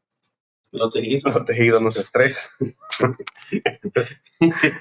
Los 0.72 0.92
tejidos. 0.92 1.34
Los 1.34 1.44
tejidos 1.44 1.82
no 1.82 1.90
se 1.92 2.00
estresan. 2.02 2.74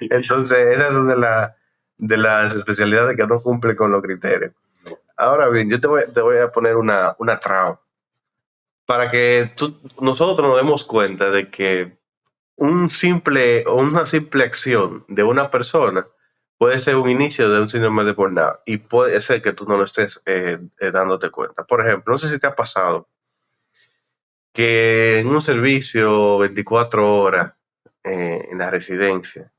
Entonces, 0.01 0.57
esa 0.75 0.87
es 0.87 0.93
una 0.93 1.13
de, 1.15 1.19
la- 1.19 1.55
de 1.97 2.17
las 2.17 2.55
especialidades 2.55 3.17
que 3.17 3.27
no 3.27 3.41
cumple 3.41 3.75
con 3.75 3.91
los 3.91 4.01
criterios. 4.01 4.53
Ahora 5.17 5.49
bien, 5.49 5.69
yo 5.69 5.79
te 5.81 5.87
voy, 5.87 6.03
te 6.13 6.21
voy 6.21 6.37
a 6.37 6.51
poner 6.51 6.75
una, 6.77 7.15
una 7.19 7.39
traba 7.39 7.79
para 8.85 9.09
que 9.09 9.51
tú- 9.55 9.77
nosotros 10.01 10.47
nos 10.47 10.57
demos 10.57 10.85
cuenta 10.85 11.29
de 11.29 11.49
que 11.49 11.97
un 12.55 12.89
simple, 12.89 13.63
o 13.67 13.75
una 13.75 14.05
simple 14.05 14.43
acción 14.43 15.05
de 15.07 15.23
una 15.23 15.51
persona 15.51 16.07
puede 16.57 16.79
ser 16.79 16.95
un 16.95 17.09
inicio 17.09 17.49
de 17.49 17.61
un 17.61 17.69
síndrome 17.69 18.03
de 18.03 18.13
burnout 18.13 18.59
y 18.65 18.77
puede 18.77 19.19
ser 19.21 19.41
que 19.41 19.53
tú 19.53 19.65
no 19.65 19.77
lo 19.77 19.83
estés 19.85 20.21
eh, 20.25 20.59
eh, 20.79 20.91
dándote 20.91 21.29
cuenta. 21.29 21.63
Por 21.65 21.85
ejemplo, 21.85 22.13
no 22.13 22.19
sé 22.19 22.29
si 22.29 22.39
te 22.39 22.47
ha 22.47 22.55
pasado 22.55 23.07
que 24.53 25.19
en 25.19 25.27
un 25.27 25.41
servicio 25.41 26.37
24 26.39 27.15
horas 27.21 27.53
eh, 28.03 28.47
en 28.51 28.57
la 28.57 28.69
residencia, 28.69 29.51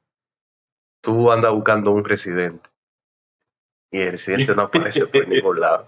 tú 1.00 1.30
andas 1.32 1.52
buscando 1.52 1.90
un 1.92 2.04
residente 2.04 2.68
y 3.90 4.00
el 4.00 4.12
residente 4.12 4.54
no 4.54 4.62
aparece 4.62 5.06
por 5.06 5.26
ningún 5.28 5.60
lado. 5.60 5.84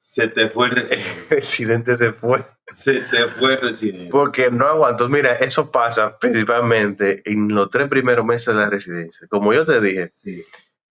Se 0.00 0.28
te 0.28 0.50
fue 0.50 0.68
el 0.68 0.72
El 0.78 0.78
residente. 0.82 1.34
residente 1.34 1.96
se 1.96 2.12
fue 2.12 2.44
Se 2.74 3.00
te 3.00 3.24
fue 3.28 3.54
el 3.54 3.60
residente. 3.62 4.10
porque 4.10 4.50
no 4.50 4.66
aguanto. 4.66 5.08
Mira, 5.08 5.34
eso 5.36 5.70
pasa 5.70 6.18
principalmente 6.18 7.22
en 7.24 7.48
los 7.54 7.70
tres 7.70 7.88
primeros 7.88 8.24
meses 8.24 8.48
de 8.48 8.54
la 8.54 8.68
residencia. 8.68 9.26
Como 9.28 9.52
yo 9.54 9.64
te 9.64 9.80
dije, 9.80 10.08
Sí. 10.08 10.42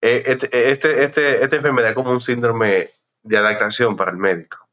eh, 0.01 0.23
este, 0.27 0.71
este, 0.71 1.05
este- 1.05 1.45
esta 1.45 1.57
enfermedad 1.57 1.91
es 1.91 1.95
como 1.95 2.11
un 2.11 2.21
síndrome 2.23 2.89
de 3.23 3.37
adaptación 3.37 3.97
para 3.97 4.11
el 4.13 4.17
médico. 4.17 4.67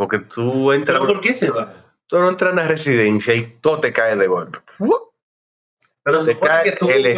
Porque 0.00 0.18
tú 0.20 0.72
entras, 0.72 0.98
¿Pero 0.98 1.12
por 1.12 1.20
qué 1.20 1.34
se 1.34 1.50
va? 1.50 1.74
tú 2.06 2.18
no 2.20 2.30
entras 2.30 2.52
en 2.52 2.56
la 2.56 2.66
residencia 2.66 3.34
y 3.34 3.42
todo 3.60 3.80
te 3.80 3.92
cae 3.92 4.16
de 4.16 4.26
golpe. 4.28 4.56
Pero 6.02 6.22
Se 6.22 6.38
cae 6.38 6.64
que 6.70 6.72
tú 6.72 6.88
el 6.88 7.16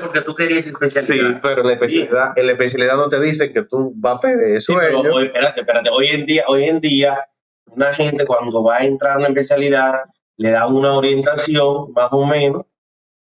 porque 0.00 0.20
tú 0.20 0.36
querías 0.36 0.66
Sí, 0.66 0.70
especialidad. 0.70 1.40
pero 1.42 1.62
en 1.62 1.66
la 1.66 1.72
especialidad, 1.72 2.38
en 2.38 2.46
la 2.46 2.52
especialidad 2.52 2.94
no 2.96 3.08
te 3.08 3.18
dicen 3.18 3.52
que 3.52 3.64
tú 3.64 3.92
vas 3.96 4.18
a 4.18 4.20
pedir 4.20 4.62
Sí, 4.62 4.72
pero 4.78 5.00
hoy, 5.00 5.24
espérate, 5.26 5.58
espérate. 5.62 5.90
Hoy 5.90 6.06
en 6.06 6.24
día, 6.24 6.44
hoy 6.46 6.64
en 6.66 6.80
día, 6.80 7.18
una 7.66 7.92
gente 7.92 8.24
cuando 8.24 8.62
va 8.62 8.76
a 8.76 8.84
entrar 8.84 9.14
a 9.14 9.18
una 9.18 9.26
especialidad 9.26 10.04
le 10.36 10.50
da 10.52 10.68
una 10.68 10.94
orientación 10.94 11.92
más 11.92 12.12
o 12.12 12.24
menos 12.24 12.64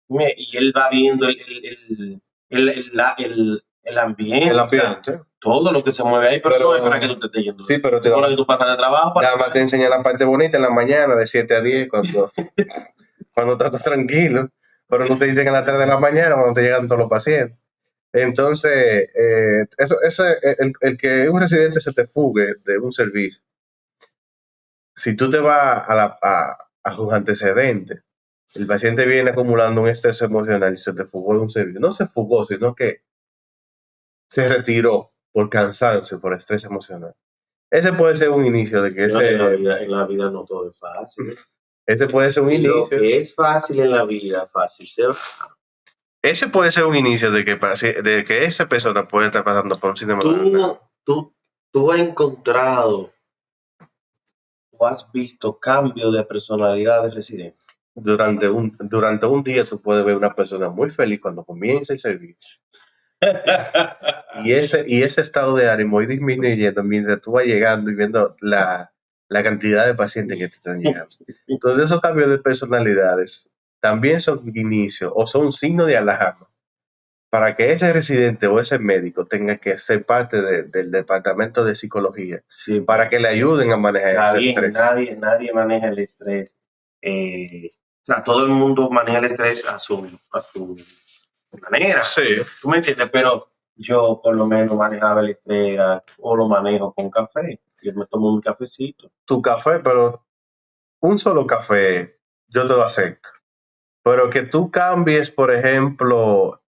me- 0.10 0.36
y 0.38 0.58
él 0.58 0.74
va 0.76 0.90
viendo 0.90 1.30
el, 1.30 1.40
el, 1.40 1.66
el, 1.66 2.22
el, 2.50 2.70
el- 2.70 2.90
la- 2.92 3.16
el- 3.18 3.98
ambiente, 3.98 4.50
el 4.50 4.60
o 4.60 4.68
sea, 4.68 4.82
ambiente. 4.90 5.22
Todo 5.42 5.72
lo 5.74 5.84
que 5.84 5.92
se 5.92 6.04
mueve 6.04 6.30
ahí, 6.30 6.40
pero, 6.40 6.56
Pero- 6.56 6.70
no 6.70 6.76
es 6.78 6.82
para 6.84 7.00
que 7.00 7.08
tú 7.08 7.20
te 7.20 7.26
estés 7.26 7.44
yendo. 7.44 7.64
Sí, 7.64 7.80
pero 7.80 8.00
te 8.00 8.10
da, 8.10 8.30
que 8.30 8.36
tú 8.36 8.46
pasas 8.46 8.70
de 8.70 8.78
trabajo 8.78 9.14
para 9.14 9.36
nada 9.36 9.52
te 9.52 9.60
enseña 9.60 9.90
la 9.90 10.04
parte 10.04 10.24
bonita 10.24 10.56
en 10.58 10.64
la 10.64 10.70
mañana 10.70 11.16
de 11.16 11.26
7 11.26 11.56
a 11.56 11.62
10 11.62 11.90
cuando, 11.90 12.30
cuando 13.34 13.54
estás 13.54 13.84
tranquilo, 13.84 14.50
pero 14.88 15.06
no 15.06 15.18
te 15.18 15.26
dicen 15.26 15.48
a 15.48 15.52
las 15.52 15.66
3 15.66 15.80
de 15.80 15.88
la 15.88 16.00
mañana 16.00 16.36
cuando 16.36 16.54
te 16.54 16.62
llegan 16.62 16.88
todos 16.88 17.00
los 17.00 17.10
pacientes. 17.10 17.58
Entonces, 18.14 19.10
eh, 19.16 19.66
eso, 19.78 20.02
ese, 20.02 20.38
el, 20.60 20.74
el 20.82 20.98
que 20.98 21.30
un 21.30 21.40
residente 21.42 21.82
se 21.82 21.94
te 21.94 22.08
fugue 22.08 22.56
de 22.64 22.78
un 22.78 22.92
servicio, 22.92 23.44
si 24.96 25.16
tú 25.16 25.30
te 25.30 25.40
vas 25.40 25.88
a, 25.90 25.96
la, 25.96 26.20
a, 26.22 26.58
a 26.84 26.96
sus 26.96 27.12
antecedentes, 27.14 28.04
el 28.54 28.68
paciente 28.68 29.06
viene 29.06 29.32
acumulando 29.32 29.82
un 29.82 29.90
estrés 29.90 30.22
emocional 30.22 30.74
y 30.74 30.78
se 30.78 30.94
te 30.94 31.06
fugó 31.06 31.34
de 31.34 31.40
un 31.40 31.50
servicio. 31.50 31.80
No 31.80 31.92
se 31.94 32.06
fugó, 32.06 32.44
sino 32.44 32.76
que 32.76 33.02
se 34.30 34.48
retiró 34.48 35.14
por 35.32 35.50
cansancio, 35.50 36.20
por 36.20 36.34
estrés 36.34 36.64
emocional. 36.64 37.16
Ese 37.70 37.94
puede 37.94 38.18
ser 38.18 38.30
un 38.30 38.46
inicio 38.46 38.82
de 38.82 38.94
que 38.94 39.06
en, 39.06 39.14
la 39.14 39.24
ese, 39.24 39.56
vida, 39.56 39.80
en 39.82 39.92
la 39.92 40.06
vida 40.06 40.30
no 40.30 40.44
todo 40.46 40.70
es 40.70 40.78
fácil. 40.78 41.34
ese 41.86 42.08
puede 42.08 42.32
ser 42.32 42.44
un 42.44 42.50
Lo 42.50 42.56
inicio. 42.56 43.00
que 43.00 43.18
es 43.18 43.34
fácil 43.34 43.80
en 43.80 43.92
la 43.92 44.04
vida, 44.06 44.48
fácil 44.48 44.88
se 44.88 45.08
va. 45.08 45.16
Ese 46.22 46.48
puede 46.50 46.72
ser 46.72 46.84
un 46.84 46.96
inicio 46.96 47.32
de 47.32 47.44
que, 47.44 47.56
de 47.56 48.24
que 48.24 48.46
esa 48.46 48.70
persona 48.70 49.08
puede 49.08 49.28
estar 49.28 49.44
pasando 49.44 49.80
por 49.80 49.92
un 49.92 49.98
síndrome 49.98 50.22
tú, 50.22 50.80
tú, 51.04 51.36
tú 51.72 51.92
has 51.92 52.00
encontrado 52.00 53.12
o 54.72 54.88
has 54.88 55.12
visto 55.12 55.58
cambio 55.58 56.12
de 56.12 56.24
personalidad 56.24 57.04
de 57.04 57.10
residente. 57.10 57.66
Durante 57.96 58.48
un, 58.48 58.76
durante 58.82 59.26
un 59.26 59.44
día 59.44 59.64
tú 59.64 59.82
puedes 59.82 60.06
ver 60.06 60.16
una 60.16 60.34
persona 60.34 60.70
muy 60.70 60.90
feliz 60.90 61.20
cuando 61.20 61.44
comienza 61.44 61.94
el 61.94 62.00
servicio. 62.00 62.50
Y 64.44 64.54
ese, 64.54 64.84
y 64.88 65.04
ese 65.04 65.22
estado 65.22 65.56
de 65.56 65.70
ánimo 65.70 66.02
ir 66.02 66.08
disminuyendo 66.10 66.84
mientras 66.84 67.22
tú 67.22 67.34
vas 67.34 67.46
llegando 67.46 67.92
y 67.92 67.96
viendo 67.96 68.36
la, 68.40 68.92
la 69.30 69.44
cantidad 69.44 69.86
de 69.86 69.94
pacientes 69.94 70.38
que 70.38 70.48
te 70.48 70.56
están 70.56 70.80
llegando. 70.82 71.14
Entonces 71.48 71.86
esos 71.86 72.02
cambios 72.02 72.30
de 72.30 72.40
personalidades 72.40 73.52
también 73.80 74.20
son 74.20 74.42
inicios 74.56 75.12
o 75.16 75.26
son 75.28 75.52
signos 75.52 75.88
de 75.88 75.98
alarma 75.98 76.48
para 77.30 77.56
que 77.56 77.72
ese 77.72 77.94
residente 77.94 78.48
o 78.48 78.60
ese 78.60 78.78
médico 78.80 79.26
tenga 79.26 79.58
que 79.58 79.78
ser 79.78 80.06
parte 80.06 80.42
de- 80.42 80.64
del 80.64 80.92
departamento 80.92 81.64
de 81.64 81.76
psicología 81.76 82.44
Sí, 82.48 82.82
para 82.82 83.08
que 83.10 83.20
le 83.20 83.30
ayuden 83.30 83.72
a 83.72 83.78
manejar 83.78 84.36
ese 84.36 84.38
bien, 84.40 84.50
estrés. 84.52 84.74
nadie, 84.74 85.16
nadie 85.16 85.54
maneja 85.54 85.88
el 85.88 86.00
estrés. 86.00 86.58
eh, 87.02 87.70
o 87.74 88.04
sea, 88.06 88.24
todo 88.24 88.44
el 88.46 88.50
mundo 88.52 88.90
maneja 88.90 89.20
el 89.20 89.26
estrés 89.26 89.64
a 89.66 89.78
su, 89.80 90.10
a 90.32 90.42
su 90.42 90.76
manera. 91.60 92.04
Sí, 92.04 92.22
¿Tú 92.62 92.70
me 92.70 92.78
entiendes? 92.78 93.10
Pero 93.12 93.48
yo 93.76 94.20
por 94.24 94.36
lo 94.36 94.46
menos 94.46 94.76
manejaba 94.76 95.22
el 95.22 95.32
estrés 95.32 95.80
ah, 95.80 96.04
o 96.20 96.36
lo 96.36 96.48
manejo 96.48 96.94
con 96.94 97.10
café. 97.10 97.60
Yo 97.82 97.94
me 97.94 98.06
tomo 98.06 98.30
un 98.34 98.42
cafecito. 98.42 99.12
tu 99.26 99.42
café, 99.42 99.80
pero 99.80 100.24
un 101.02 101.18
solo 101.18 101.48
café 101.48 102.20
yo 102.48 102.66
te 102.66 102.74
lo 102.74 102.84
acepto. 102.84 103.30
Pero 104.04 104.30
que 104.30 104.44
tú 104.44 104.70
cambies, 104.72 105.32
por 105.32 105.52
ejemplo, 105.54 106.62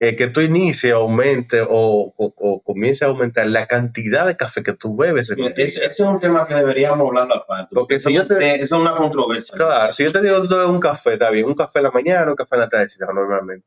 eh, 0.00 0.14
que 0.16 0.28
tú 0.28 0.40
inicies, 0.40 0.92
aumente 0.94 1.60
o, 1.62 1.68
o, 1.68 2.14
o 2.36 2.62
comience 2.62 3.04
a 3.04 3.08
aumentar 3.08 3.46
la 3.46 3.66
cantidad 3.66 4.26
de 4.26 4.36
café 4.36 4.62
que 4.62 4.74
tú 4.74 4.96
bebes 4.96 5.30
en. 5.30 5.40
Ese, 5.40 5.64
ese 5.64 5.86
es 5.86 6.00
un 6.00 6.20
tema 6.20 6.46
que 6.46 6.54
deberíamos 6.54 7.06
hablarlo 7.08 7.34
aparte. 7.36 7.74
Porque 7.74 7.96
Eso 7.96 8.08
si 8.10 8.14
yo 8.14 8.26
te- 8.26 8.54
eso 8.62 8.76
es 8.76 8.80
una 8.82 8.94
controversia. 8.94 9.56
Claro, 9.56 9.92
si 9.92 10.04
yo 10.04 10.12
te 10.12 10.20
digo 10.22 10.40
tú 10.42 10.54
bebes 10.54 10.70
un 10.70 10.80
café, 10.80 11.14
está 11.14 11.30
bien, 11.30 11.46
un 11.46 11.54
café 11.54 11.78
en 11.80 11.84
la 11.84 11.90
mañana, 11.90 12.30
un 12.30 12.36
café 12.36 12.54
en 12.56 12.60
la 12.60 12.68
tarde, 12.68 12.86
normalmente. 13.12 13.66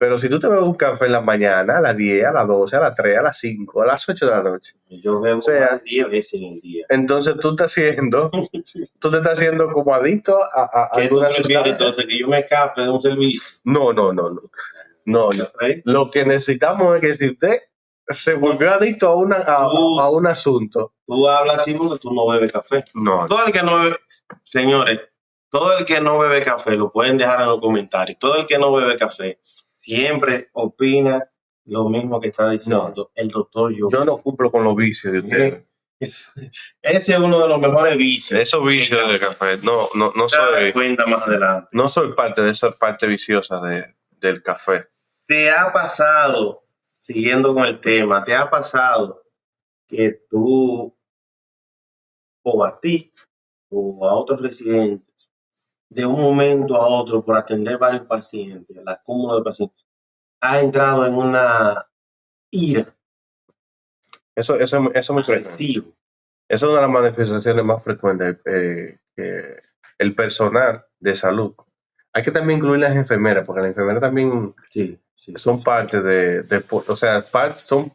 Pero 0.00 0.16
si 0.18 0.28
tú 0.28 0.38
te 0.38 0.46
bebes 0.46 0.62
un 0.64 0.74
café 0.76 1.06
en 1.06 1.12
la 1.12 1.20
mañana, 1.20 1.78
a 1.78 1.80
las 1.80 1.96
10, 1.96 2.24
a 2.26 2.32
las 2.32 2.46
12, 2.46 2.76
a 2.76 2.80
las 2.80 2.94
3, 2.94 3.18
a 3.18 3.22
las 3.22 3.38
5, 3.38 3.82
a 3.82 3.86
las 3.86 4.08
8 4.08 4.26
de 4.26 4.30
la 4.30 4.42
noche, 4.44 4.74
Yo 5.02 5.20
bebo 5.20 5.38
O 5.38 5.40
sea- 5.40 5.70
más 5.72 5.78
de 5.82 5.90
10 5.90 6.08
veces 6.10 6.40
en 6.40 6.52
el 6.54 6.60
día. 6.60 6.86
entonces 6.88 7.34
tú 7.40 7.50
estás 7.50 7.72
haciendo, 7.72 8.30
tú 9.00 9.10
te 9.10 9.16
estás 9.16 9.32
haciendo 9.38 9.70
como 9.72 9.92
adicto 9.94 10.38
a, 10.40 10.62
a, 10.72 10.90
¿Qué 10.94 11.02
alguna 11.02 11.30
sustancia. 11.32 11.62
entonces? 11.72 12.06
Que 12.06 12.18
yo 12.20 12.28
me 12.28 12.38
escape 12.38 12.82
de 12.82 12.90
un 12.90 13.00
servicio. 13.02 13.58
No, 13.64 13.92
no, 13.92 14.12
no, 14.12 14.30
no. 14.30 14.40
No. 15.04 15.30
Lo 15.84 16.10
que 16.10 16.24
necesitamos 16.24 16.94
es 16.96 17.00
que 17.00 17.14
si 17.14 17.30
usted 17.30 17.56
se 18.06 18.34
volvió 18.34 18.70
adicto 18.70 19.08
a, 19.08 19.16
una, 19.16 19.36
a, 19.36 19.64
a 19.64 20.10
un 20.10 20.26
asunto, 20.26 20.92
Tú 21.06 21.26
hablas 21.28 21.60
así 21.60 21.74
porque 21.74 21.98
tú 21.98 22.12
no 22.12 22.28
bebes 22.28 22.52
café. 22.52 22.84
no. 22.94 23.26
Todo 23.26 23.46
el 23.46 23.52
que 23.52 23.62
no 23.62 23.78
bebe, 23.82 23.96
señores, 24.44 25.00
todo 25.50 25.76
el 25.78 25.86
que 25.86 26.00
no 26.00 26.18
bebe 26.18 26.42
café, 26.42 26.76
lo 26.76 26.92
pueden 26.92 27.16
dejar 27.18 27.40
en 27.40 27.46
los 27.48 27.60
comentarios. 27.60 28.18
Todo 28.20 28.36
el 28.36 28.46
que 28.46 28.58
no 28.58 28.70
bebe 28.72 28.96
café 28.98 29.38
siempre 29.88 30.50
opina 30.52 31.22
lo 31.64 31.88
mismo 31.88 32.20
que 32.20 32.28
está 32.28 32.50
diciendo 32.50 33.10
el 33.14 33.28
doctor 33.28 33.74
yo. 33.74 33.88
Yo 33.90 34.04
no 34.04 34.18
cumplo 34.18 34.50
con 34.50 34.64
los 34.64 34.76
vicios 34.76 35.12
de 35.12 35.20
ustedes. 35.20 35.64
Ese 36.82 37.12
es 37.12 37.18
uno 37.18 37.40
de 37.40 37.48
los 37.48 37.60
mejores 37.60 37.96
vicios. 37.96 38.38
Esos 38.38 38.64
vicios 38.66 39.10
de 39.10 39.18
café, 39.18 39.56
no, 39.62 39.88
no, 39.94 40.12
no 40.14 40.28
soy, 40.28 40.72
cuenta 40.72 41.06
más 41.06 41.22
adelante. 41.22 41.68
no 41.72 41.88
soy 41.88 42.12
parte 42.12 42.42
de 42.42 42.50
esa 42.50 42.70
parte 42.70 43.06
viciosa 43.06 43.60
de, 43.60 43.96
del 44.10 44.42
café. 44.42 44.86
¿Te 45.26 45.50
ha 45.50 45.72
pasado, 45.72 46.64
siguiendo 47.00 47.52
con 47.54 47.64
el 47.64 47.80
tema, 47.80 48.22
te 48.22 48.34
ha 48.34 48.48
pasado 48.48 49.22
que 49.88 50.20
tú 50.30 50.96
o 52.42 52.64
a 52.64 52.78
ti 52.78 53.10
o 53.70 54.06
a 54.06 54.14
otros 54.14 54.40
residentes, 54.40 55.17
de 55.90 56.04
un 56.06 56.20
momento 56.20 56.76
a 56.76 56.86
otro, 56.86 57.24
por 57.24 57.36
atender 57.36 57.78
varios 57.78 58.06
pacientes, 58.06 58.76
el 58.76 58.88
acúmulo 58.88 59.38
de 59.38 59.44
pacientes, 59.44 59.84
ha 60.40 60.60
entrado 60.60 61.06
en 61.06 61.14
una 61.14 61.86
ira 62.50 62.86
Eso, 64.34 64.56
eso, 64.56 64.90
eso 64.94 65.14
me 65.14 65.22
frecuente. 65.24 65.48
agresiva? 65.48 65.86
Esa 66.48 66.66
es 66.66 66.70
una 66.72 66.80
de 66.80 66.86
las 66.86 66.90
manifestaciones 67.02 67.64
más 67.64 67.82
frecuentes 67.82 68.38
eh, 68.46 68.98
el 69.98 70.14
personal 70.14 70.84
de 71.00 71.14
salud. 71.14 71.54
hay 72.12 72.22
que 72.22 72.30
también 72.30 72.58
incluir 72.58 72.80
las 72.80 72.96
enfermeras, 72.96 73.44
porque 73.44 73.60
las 73.62 73.70
enfermeras 73.70 74.00
también 74.00 74.54
Sí, 74.70 74.98
sí. 75.14 75.32
son 75.36 75.62
parte 75.62 76.00
de, 76.00 76.42
de- 76.42 76.64
o 76.70 76.96
sea, 76.96 77.22
son 77.56 77.92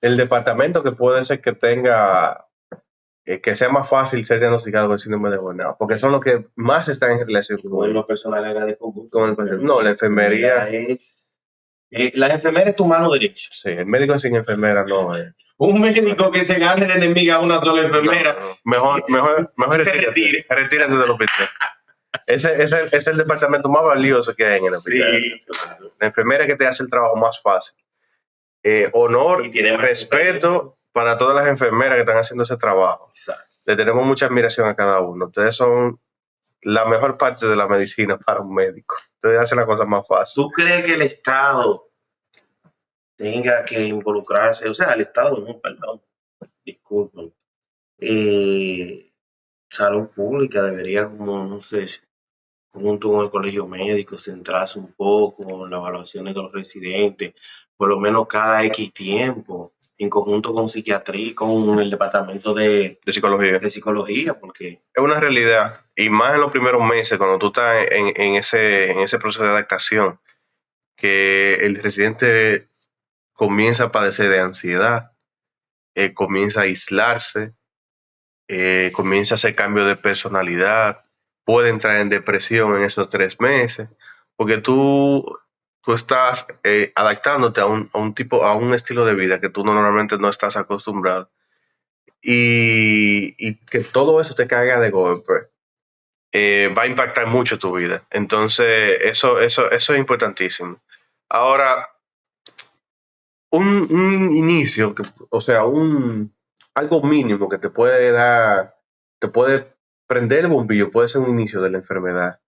el 0.00 0.16
departamento 0.16 0.82
que 0.82 0.92
puede 0.92 1.24
ser 1.24 1.40
que 1.40 1.52
tenga, 1.52 2.48
eh, 3.26 3.40
que 3.40 3.54
sea 3.54 3.68
más 3.68 3.88
fácil 3.88 4.24
ser 4.24 4.40
diagnosticado 4.40 4.86
con 4.88 4.94
el 4.94 4.98
síndrome 4.98 5.30
de 5.30 5.38
burnout, 5.38 5.76
porque 5.78 5.98
son 5.98 6.12
los 6.12 6.20
que 6.20 6.46
más 6.56 6.88
están 6.88 7.12
en 7.12 7.26
relación 7.26 7.60
Con 7.60 7.70
con, 7.70 7.92
lo 7.92 8.06
personal 8.06 8.44
agradezco 8.44 8.92
con 9.10 9.48
el. 9.48 9.62
No, 9.62 9.80
la 9.82 9.90
enfermería, 9.90 10.68
es. 10.70 11.34
eh, 11.90 12.12
la 12.14 12.28
enfermera 12.28 12.70
es 12.70 12.76
tu 12.76 12.86
mano 12.86 13.10
derecha. 13.12 13.50
sí, 13.52 13.70
el 13.70 13.86
médico 13.86 14.16
sin 14.18 14.34
enfermera 14.36 14.84
no 14.84 15.14
es. 15.14 15.34
Un 15.58 15.80
médico 15.80 16.30
que 16.30 16.44
se 16.44 16.58
gane 16.58 16.86
de 16.86 16.94
enemiga 16.94 17.34
a 17.34 17.40
una 17.40 17.60
sola 17.60 17.82
enfermera. 17.82 18.34
No, 18.40 18.48
no. 18.48 18.56
Mejor, 18.64 19.04
mejor, 19.10 19.52
mejor 19.56 19.84
Se 19.84 19.92
retírate, 19.92 20.06
retire. 20.08 20.46
retírate 20.48 20.96
del 20.96 21.10
hospital. 21.10 21.48
Ese, 22.26 22.62
ese 22.62 22.84
es 22.90 23.06
el 23.06 23.18
departamento 23.18 23.68
más 23.68 23.82
valioso 23.84 24.34
que 24.34 24.46
hay 24.46 24.58
en 24.58 24.66
el 24.66 24.74
hospital. 24.74 25.20
Sí, 25.20 25.40
claro. 25.46 25.92
La 26.00 26.06
enfermera 26.06 26.46
que 26.46 26.56
te 26.56 26.66
hace 26.66 26.82
el 26.82 26.88
trabajo 26.90 27.16
más 27.16 27.40
fácil. 27.42 27.78
Eh, 28.62 28.88
honor, 28.94 29.50
respeto 29.78 30.78
para 30.92 31.16
todas 31.16 31.34
las 31.36 31.48
enfermeras 31.48 31.96
que 31.96 32.00
están 32.00 32.16
haciendo 32.16 32.44
ese 32.44 32.56
trabajo. 32.56 33.08
Exacto. 33.10 33.44
Le 33.66 33.76
tenemos 33.76 34.04
mucha 34.04 34.26
admiración 34.26 34.68
a 34.68 34.74
cada 34.74 35.00
uno. 35.00 35.26
Ustedes 35.26 35.54
son 35.54 36.00
la 36.62 36.84
mejor 36.84 37.16
parte 37.16 37.46
de 37.46 37.56
la 37.56 37.68
medicina 37.68 38.18
para 38.18 38.40
un 38.40 38.54
médico. 38.54 38.96
Ustedes 39.14 39.40
hacen 39.40 39.58
la 39.58 39.66
cosa 39.66 39.84
más 39.84 40.06
fácil. 40.06 40.42
¿Tú 40.42 40.50
crees 40.50 40.84
que 40.84 40.94
el 40.94 41.02
Estado 41.02 41.88
tenga 43.16 43.64
que 43.64 43.82
involucrarse? 43.82 44.68
O 44.68 44.74
sea, 44.74 44.92
el 44.92 45.02
Estado, 45.02 45.38
no, 45.38 45.58
perdón, 45.60 46.02
disculpen. 46.64 47.32
Eh, 47.98 49.12
salud 49.68 50.08
pública 50.08 50.62
debería, 50.62 51.04
como, 51.04 51.44
no 51.44 51.60
sé, 51.60 51.86
junto 52.72 53.10
con 53.10 53.24
el 53.24 53.30
colegio 53.30 53.66
médico, 53.66 54.18
centrarse 54.18 54.78
un 54.78 54.92
poco 54.92 55.64
en 55.64 55.70
las 55.70 55.78
evaluaciones 55.78 56.34
de 56.34 56.42
los 56.42 56.52
residentes, 56.52 57.34
por 57.76 57.88
lo 57.88 57.98
menos 57.98 58.26
cada 58.26 58.64
X 58.64 58.92
tiempo, 58.92 59.72
en 60.04 60.10
conjunto 60.10 60.54
con 60.54 60.68
psiquiatría, 60.68 61.28
y 61.28 61.34
con 61.34 61.78
el 61.78 61.90
departamento 61.90 62.54
de, 62.54 62.98
De 63.04 63.12
psicología. 63.12 63.58
de 63.58 63.70
psicología, 63.70 64.34
porque 64.34 64.80
Es 64.94 65.02
una 65.02 65.20
realidad. 65.20 65.80
Y 65.94 66.08
más 66.08 66.34
en 66.34 66.40
los 66.40 66.50
primeros 66.50 66.82
meses, 66.82 67.18
cuando 67.18 67.38
tú 67.38 67.48
estás 67.48 67.86
en, 67.90 68.12
en 68.16 68.34
ese, 68.34 68.90
en 68.90 69.00
ese 69.00 69.18
proceso 69.18 69.44
de 69.44 69.50
adaptación, 69.50 70.18
que 70.96 71.54
el 71.54 71.76
residente 71.76 72.68
comienza 73.32 73.84
a 73.84 73.92
padecer 73.92 74.28
de 74.28 74.40
ansiedad, 74.40 75.12
eh, 75.94 76.14
comienza 76.14 76.60
a 76.60 76.64
aislarse, 76.64 77.54
eh, 78.48 78.90
comienza 78.94 79.34
a 79.34 79.36
hacer 79.36 79.54
cambio 79.54 79.84
de 79.84 79.96
personalidad, 79.96 81.04
puede 81.44 81.70
entrar 81.70 82.00
en 82.00 82.08
depresión 82.08 82.76
en 82.76 82.82
esos 82.82 83.08
tres 83.08 83.40
meses, 83.40 83.88
porque 84.36 84.58
tú, 84.58 85.24
tú 85.82 85.92
estás 85.92 86.46
eh, 86.64 86.92
adaptándote 86.94 87.60
a 87.60 87.66
un, 87.66 87.90
a 87.92 87.98
un 87.98 88.14
tipo, 88.14 88.44
a 88.44 88.54
un 88.54 88.74
estilo 88.74 89.04
de 89.04 89.14
vida 89.14 89.40
que 89.40 89.48
tú 89.48 89.64
normalmente 89.64 90.18
no 90.18 90.28
estás 90.28 90.56
acostumbrado. 90.56 91.30
Y, 92.22 93.34
y 93.38 93.56
que 93.64 93.80
todo 93.80 94.20
eso 94.20 94.34
te 94.34 94.46
caiga 94.46 94.78
de 94.78 94.90
golpe, 94.90 95.50
eh, 96.32 96.72
va 96.76 96.82
a 96.82 96.86
impactar 96.86 97.26
mucho 97.26 97.58
tu 97.58 97.72
vida. 97.72 98.04
Entonces, 98.10 98.98
eso, 99.02 99.40
eso, 99.40 99.70
eso 99.70 99.94
es 99.94 99.98
importantísimo. 99.98 100.80
Ahora, 101.28 101.88
un, 103.50 103.88
un 103.90 104.36
inicio, 104.36 104.94
o 105.30 105.40
sea, 105.40 105.64
un 105.64 106.34
algo 106.74 107.02
mínimo 107.02 107.48
que 107.48 107.58
te 107.58 107.70
puede 107.70 108.12
dar, 108.12 108.76
te 109.18 109.28
puede 109.28 109.74
prender 110.06 110.40
el 110.40 110.48
bombillo, 110.48 110.90
puede 110.90 111.08
ser 111.08 111.22
un 111.22 111.30
inicio 111.30 111.60
de 111.60 111.70
la 111.70 111.78
enfermedad. 111.78 112.40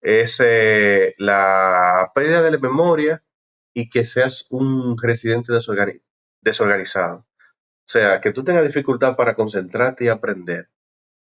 Es 0.00 0.40
eh, 0.44 1.14
la 1.18 2.10
pérdida 2.14 2.42
de 2.42 2.50
la 2.52 2.58
memoria 2.58 3.22
y 3.74 3.90
que 3.90 4.04
seas 4.04 4.46
un 4.50 4.96
residente 5.00 5.52
desorgani- 5.52 6.02
desorganizado. 6.40 7.18
O 7.18 7.90
sea, 7.90 8.20
que 8.20 8.32
tú 8.32 8.44
tengas 8.44 8.66
dificultad 8.66 9.16
para 9.16 9.34
concentrarte 9.34 10.04
y 10.04 10.08
aprender, 10.08 10.70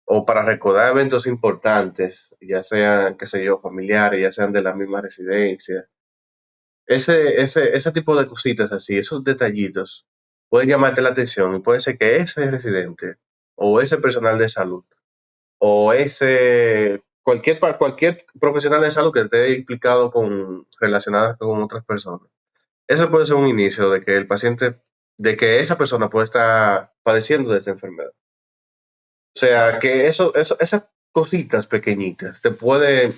o 0.07 0.25
para 0.27 0.45
recordar 0.45 0.93
eventos 0.93 1.27
importantes, 1.27 2.37
ya 2.41 2.63
sean, 2.63 3.17
qué 3.17 3.27
sé 3.27 3.45
yo, 3.45 3.59
familiares, 3.61 4.23
ya 4.23 4.33
sean 4.33 4.53
de 4.53 4.63
la 4.63 4.75
misma 4.75 5.01
residencia. 5.03 5.89
Ese, 6.87 7.41
ese, 7.41 7.77
ese 7.77 7.93
tipo 7.93 8.17
de 8.17 8.27
cositas 8.27 8.73
así, 8.73 8.97
esos 8.99 9.23
detallitos, 9.23 10.07
pueden 10.49 10.69
llamarte 10.71 11.03
la 11.03 11.11
atención 11.11 11.55
y 11.55 11.61
puede 11.61 11.81
ser 11.81 11.99
que 11.99 12.17
ese 12.17 12.51
residente, 12.51 13.17
o 13.55 13.81
ese 13.81 13.99
personal 13.99 14.39
de 14.39 14.49
salud, 14.49 14.85
o 15.59 15.93
ese 15.93 17.03
cualquier, 17.29 17.59
cualquier 17.59 18.25
profesional 18.41 18.81
de 18.81 18.91
salud 18.91 19.13
que 19.13 19.21
esté 19.21 19.53
implicado 19.53 20.11
con 20.11 20.67
relacionado 20.81 21.37
con 21.37 21.63
otras 21.63 21.85
personas. 21.85 22.27
Eso 22.87 23.11
puede 23.11 23.27
ser 23.27 23.37
un 23.37 23.47
inicio 23.47 23.91
de 23.91 24.01
que 24.01 24.17
el 24.17 24.27
paciente, 24.27 24.81
de 25.19 25.37
que 25.37 25.61
esa 25.61 25.77
persona 25.77 26.09
puede 26.09 26.25
estar 26.25 26.95
padeciendo 27.03 27.51
de 27.53 27.59
esa 27.59 27.73
enfermedad. 27.73 28.13
O 28.15 29.39
sea, 29.39 29.79
que 29.79 30.07
eso, 30.07 30.35
eso, 30.37 30.57
esas 30.59 30.89
cositas 31.13 31.67
pequeñitas 31.67 32.41
te 32.41 32.51
pueden, 32.51 33.15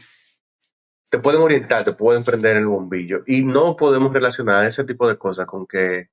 te 1.09 1.21
pueden 1.21 1.41
orientar, 1.41 1.85
te 1.85 1.93
pueden 1.93 2.25
prender 2.25 2.57
el 2.57 2.67
bombillo. 2.67 3.23
Y 3.29 3.45
no 3.45 3.77
podemos 3.77 4.13
relacionar 4.13 4.65
ese 4.65 4.83
tipo 4.83 5.07
de 5.07 5.19
cosas 5.19 5.47
con 5.47 5.69
que, 5.69 6.11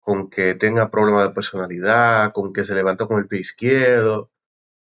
con 0.00 0.28
que 0.28 0.54
tenga 0.56 0.90
problemas 0.90 1.28
de 1.28 1.34
personalidad, 1.34 2.32
con 2.32 2.52
que 2.52 2.64
se 2.64 2.74
levantó 2.74 3.06
con 3.06 3.18
el 3.20 3.28
pie 3.28 3.38
izquierdo. 3.38 4.32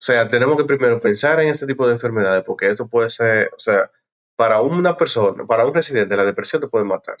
sea, 0.00 0.28
tenemos 0.28 0.56
que 0.56 0.64
primero 0.64 1.00
pensar 1.00 1.40
en 1.40 1.48
este 1.48 1.66
tipo 1.66 1.86
de 1.86 1.94
enfermedades, 1.94 2.44
porque 2.44 2.68
esto 2.70 2.86
puede 2.88 3.10
ser, 3.10 3.50
o 3.56 3.58
sea, 3.58 3.90
para 4.36 4.60
una 4.60 4.96
persona, 4.96 5.44
para 5.46 5.66
un 5.66 5.74
residente, 5.74 6.16
la 6.16 6.24
depresión 6.24 6.62
te 6.62 6.68
puede 6.68 6.84
matar. 6.84 7.16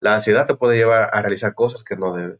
La 0.00 0.14
ansiedad 0.16 0.46
te 0.46 0.56
puede 0.56 0.76
llevar 0.76 1.08
a 1.12 1.20
realizar 1.22 1.54
cosas 1.54 1.84
que 1.84 1.96
no 1.96 2.14
debe. 2.14 2.38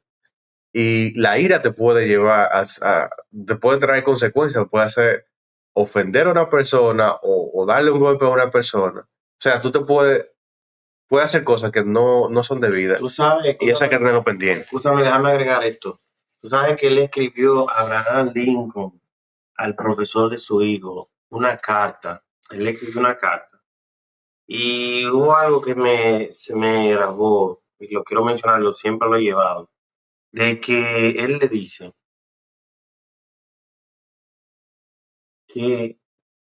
Y 0.72 1.18
la 1.18 1.38
ira 1.38 1.62
te 1.62 1.70
puede 1.72 2.06
llevar 2.08 2.48
a, 2.52 2.62
a- 2.82 3.10
te 3.46 3.54
puede 3.56 3.78
traer 3.78 4.02
consecuencias, 4.02 4.66
puede 4.70 4.84
hacer 4.86 5.26
ofender 5.74 6.26
a 6.26 6.30
una 6.32 6.48
persona 6.50 7.12
o, 7.22 7.50
o 7.54 7.66
darle 7.66 7.90
un 7.92 8.00
golpe 8.00 8.24
a 8.24 8.30
una 8.30 8.50
persona. 8.50 9.00
O 9.02 9.40
sea, 9.40 9.60
tú 9.60 9.70
te 9.70 9.80
puedes, 9.80 10.32
puedes 11.08 11.26
hacer 11.26 11.44
cosas 11.44 11.70
que 11.70 11.84
no, 11.84 12.28
no 12.28 12.42
son 12.42 12.60
debidas. 12.60 12.98
tú 12.98 13.08
sabes, 13.08 13.56
Y 13.60 13.70
eso 13.70 13.84
hay 13.84 13.90
que 13.90 13.98
tenerlo 13.98 14.24
pendiente. 14.24 14.66
Déjame 14.72 15.30
agregar 15.30 15.64
esto. 15.64 16.00
Tú 16.40 16.48
sabes 16.50 16.76
que 16.78 16.88
él 16.88 16.98
escribió 16.98 17.70
a 17.70 17.80
Abraham 17.82 18.32
Lincoln, 18.34 19.00
al 19.56 19.74
profesor 19.74 20.30
de 20.30 20.38
su 20.38 20.62
hijo, 20.62 21.10
una 21.30 21.56
carta. 21.56 22.22
Él 22.50 22.68
escribió 22.68 23.00
una 23.00 23.16
carta. 23.16 23.62
Y 24.46 25.06
hubo 25.06 25.34
algo 25.34 25.60
que 25.60 25.74
me, 25.74 26.30
se 26.30 26.54
me 26.54 26.92
grabó, 26.92 27.62
y 27.78 27.92
lo 27.92 28.04
quiero 28.04 28.24
mencionar, 28.24 28.62
yo 28.62 28.72
siempre 28.74 29.08
lo 29.08 29.16
he 29.16 29.22
llevado, 29.22 29.70
de 30.32 30.60
que 30.60 31.10
él 31.10 31.38
le 31.38 31.48
dice 31.48 31.92
que 35.48 35.98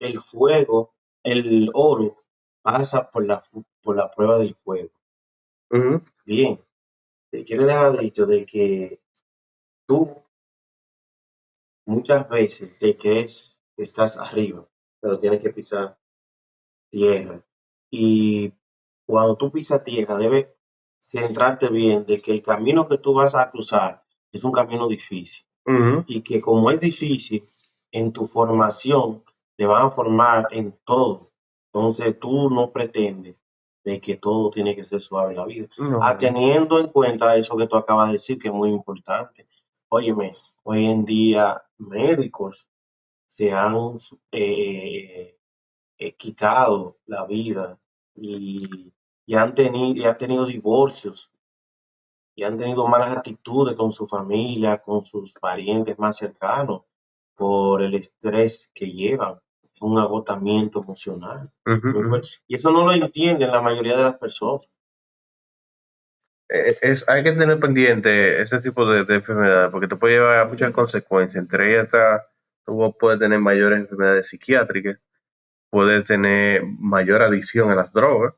el 0.00 0.20
fuego, 0.20 0.94
el 1.22 1.70
oro, 1.74 2.16
pasa 2.62 3.10
por 3.10 3.26
la, 3.26 3.42
por 3.82 3.96
la 3.96 4.10
prueba 4.10 4.38
del 4.38 4.54
fuego. 4.56 4.90
Ujú. 5.70 6.02
Bien, 6.24 6.60
te 7.30 7.44
quiero 7.44 7.66
dejar 7.66 7.98
dicho 7.98 8.26
de 8.26 8.46
que 8.46 9.00
tú 9.86 10.23
muchas 11.86 12.28
veces 12.28 12.78
te 12.78 12.96
crees 12.96 13.60
que 13.76 13.82
estás 13.82 14.16
arriba, 14.16 14.66
pero 15.00 15.18
tienes 15.18 15.40
que 15.40 15.50
pisar 15.50 15.98
tierra. 16.90 17.42
Y 17.90 18.52
cuando 19.06 19.36
tú 19.36 19.50
pisas 19.50 19.84
tierra, 19.84 20.16
debes 20.16 20.48
centrarte 20.98 21.68
bien 21.68 22.06
de 22.06 22.18
que 22.18 22.32
el 22.32 22.42
camino 22.42 22.88
que 22.88 22.98
tú 22.98 23.14
vas 23.14 23.34
a 23.34 23.50
cruzar 23.50 24.04
es 24.32 24.42
un 24.44 24.52
camino 24.52 24.88
difícil. 24.88 25.46
Y 26.06 26.20
que 26.22 26.40
como 26.40 26.70
es 26.70 26.80
difícil, 26.80 27.44
en 27.90 28.12
tu 28.12 28.26
formación 28.26 29.22
te 29.56 29.66
van 29.66 29.86
a 29.86 29.90
formar 29.90 30.48
en 30.50 30.76
todo. 30.84 31.30
Entonces 31.72 32.18
tú 32.18 32.50
no 32.50 32.70
pretendes 32.70 33.42
de 33.84 34.00
que 34.00 34.16
todo 34.16 34.50
tiene 34.50 34.74
que 34.74 34.84
ser 34.84 35.00
suave 35.00 35.32
en 35.32 35.38
la 35.38 35.44
vida. 35.44 35.68
No. 35.78 36.00
Ah, 36.02 36.16
teniendo 36.16 36.80
en 36.80 36.88
cuenta 36.88 37.36
eso 37.36 37.56
que 37.56 37.66
tú 37.66 37.76
acabas 37.76 38.08
de 38.08 38.14
decir, 38.14 38.38
que 38.38 38.48
es 38.48 38.54
muy 38.54 38.70
importante. 38.70 39.46
Óyeme, 39.96 40.32
hoy 40.64 40.86
en 40.86 41.04
día 41.04 41.62
médicos 41.78 42.68
se 43.26 43.52
han 43.52 44.00
eh, 44.32 45.38
eh, 45.98 46.16
quitado 46.16 46.98
la 47.06 47.24
vida 47.26 47.78
y, 48.16 48.92
y 49.24 49.34
han 49.36 49.54
tenido, 49.54 49.94
y 49.94 50.04
han 50.04 50.18
tenido 50.18 50.46
divorcios 50.46 51.30
y 52.34 52.42
han 52.42 52.56
tenido 52.56 52.88
malas 52.88 53.18
actitudes 53.18 53.76
con 53.76 53.92
su 53.92 54.08
familia, 54.08 54.78
con 54.78 55.04
sus 55.04 55.32
parientes 55.34 55.96
más 55.96 56.16
cercanos 56.16 56.82
por 57.36 57.80
el 57.80 57.94
estrés 57.94 58.72
que 58.74 58.86
llevan, 58.86 59.38
un 59.80 59.96
agotamiento 60.00 60.82
emocional. 60.82 61.52
Y 62.48 62.56
eso 62.56 62.72
no 62.72 62.84
lo 62.84 62.92
entienden 62.94 63.52
la 63.52 63.62
mayoría 63.62 63.96
de 63.96 64.02
las 64.02 64.18
personas. 64.18 64.66
Eh, 66.54 66.78
es, 66.82 67.08
hay 67.08 67.24
que 67.24 67.32
tener 67.32 67.58
pendiente 67.58 68.40
ese 68.40 68.60
tipo 68.60 68.86
de, 68.86 69.04
de 69.04 69.16
enfermedades 69.16 69.70
porque 69.70 69.88
te 69.88 69.96
puede 69.96 70.14
llevar 70.14 70.38
a 70.38 70.44
muchas 70.44 70.70
consecuencias. 70.70 71.42
Entre 71.42 71.72
ellas 71.72 71.86
está, 71.86 72.28
tú 72.64 72.96
puedes 72.98 73.18
tener 73.18 73.40
mayores 73.40 73.80
enfermedades 73.80 74.28
psiquiátricas, 74.28 74.98
puede 75.68 76.02
tener 76.04 76.62
mayor 76.78 77.22
adicción 77.22 77.70
a 77.72 77.74
las 77.74 77.92
drogas. 77.92 78.34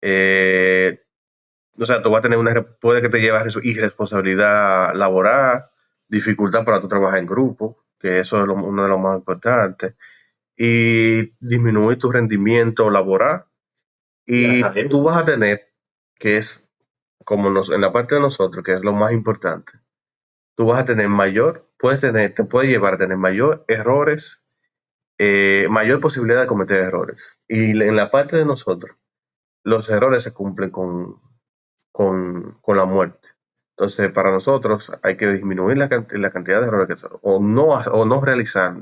Eh, 0.00 1.02
o 1.78 1.84
sea, 1.84 2.00
tú 2.00 2.10
vas 2.10 2.20
a 2.20 2.22
tener 2.22 2.38
una, 2.38 2.62
puede 2.62 3.02
que 3.02 3.10
te 3.10 3.20
lleve 3.20 3.36
a 3.36 3.44
irresponsabilidad 3.62 4.94
laboral, 4.94 5.64
dificultad 6.08 6.64
para 6.64 6.80
tu 6.80 6.88
trabajar 6.88 7.18
en 7.18 7.26
grupo, 7.26 7.84
que 7.98 8.20
eso 8.20 8.42
es 8.42 8.48
uno 8.48 8.82
de 8.82 8.88
los 8.88 8.98
más 8.98 9.18
importantes, 9.18 9.94
y 10.56 11.34
disminuir 11.38 11.98
tu 11.98 12.10
rendimiento 12.10 12.90
laboral. 12.90 13.44
Y 14.24 14.62
tú 14.88 15.02
vas 15.02 15.20
a 15.20 15.24
tener, 15.26 15.68
que 16.14 16.38
es 16.38 16.69
como 17.24 17.50
nos, 17.50 17.70
en 17.70 17.80
la 17.80 17.92
parte 17.92 18.16
de 18.16 18.20
nosotros, 18.20 18.64
que 18.64 18.74
es 18.74 18.82
lo 18.82 18.92
más 18.92 19.12
importante, 19.12 19.72
tú 20.56 20.66
vas 20.66 20.80
a 20.80 20.84
tener 20.84 21.08
mayor, 21.08 21.66
puedes 21.78 22.00
tener, 22.00 22.34
te 22.34 22.44
puede 22.44 22.68
llevar 22.68 22.94
a 22.94 22.98
tener 22.98 23.16
mayor 23.16 23.64
errores, 23.68 24.42
eh, 25.18 25.66
mayor 25.70 26.00
posibilidad 26.00 26.42
de 26.42 26.46
cometer 26.46 26.82
errores. 26.82 27.38
Y 27.48 27.70
en 27.70 27.96
la 27.96 28.10
parte 28.10 28.36
de 28.36 28.44
nosotros, 28.44 28.96
los 29.64 29.88
errores 29.90 30.22
se 30.22 30.32
cumplen 30.32 30.70
con, 30.70 31.16
con, 31.92 32.58
con 32.60 32.76
la 32.76 32.84
muerte. 32.84 33.30
Entonces, 33.76 34.12
para 34.12 34.30
nosotros 34.30 34.92
hay 35.02 35.16
que 35.16 35.26
disminuir 35.28 35.78
la, 35.78 35.88
cantidad 35.88 36.60
de 36.60 36.66
errores 36.66 37.00
que 37.00 37.08
o 37.22 37.40
no, 37.40 37.68
o 37.68 38.04
no 38.04 38.20
realizar 38.20 38.76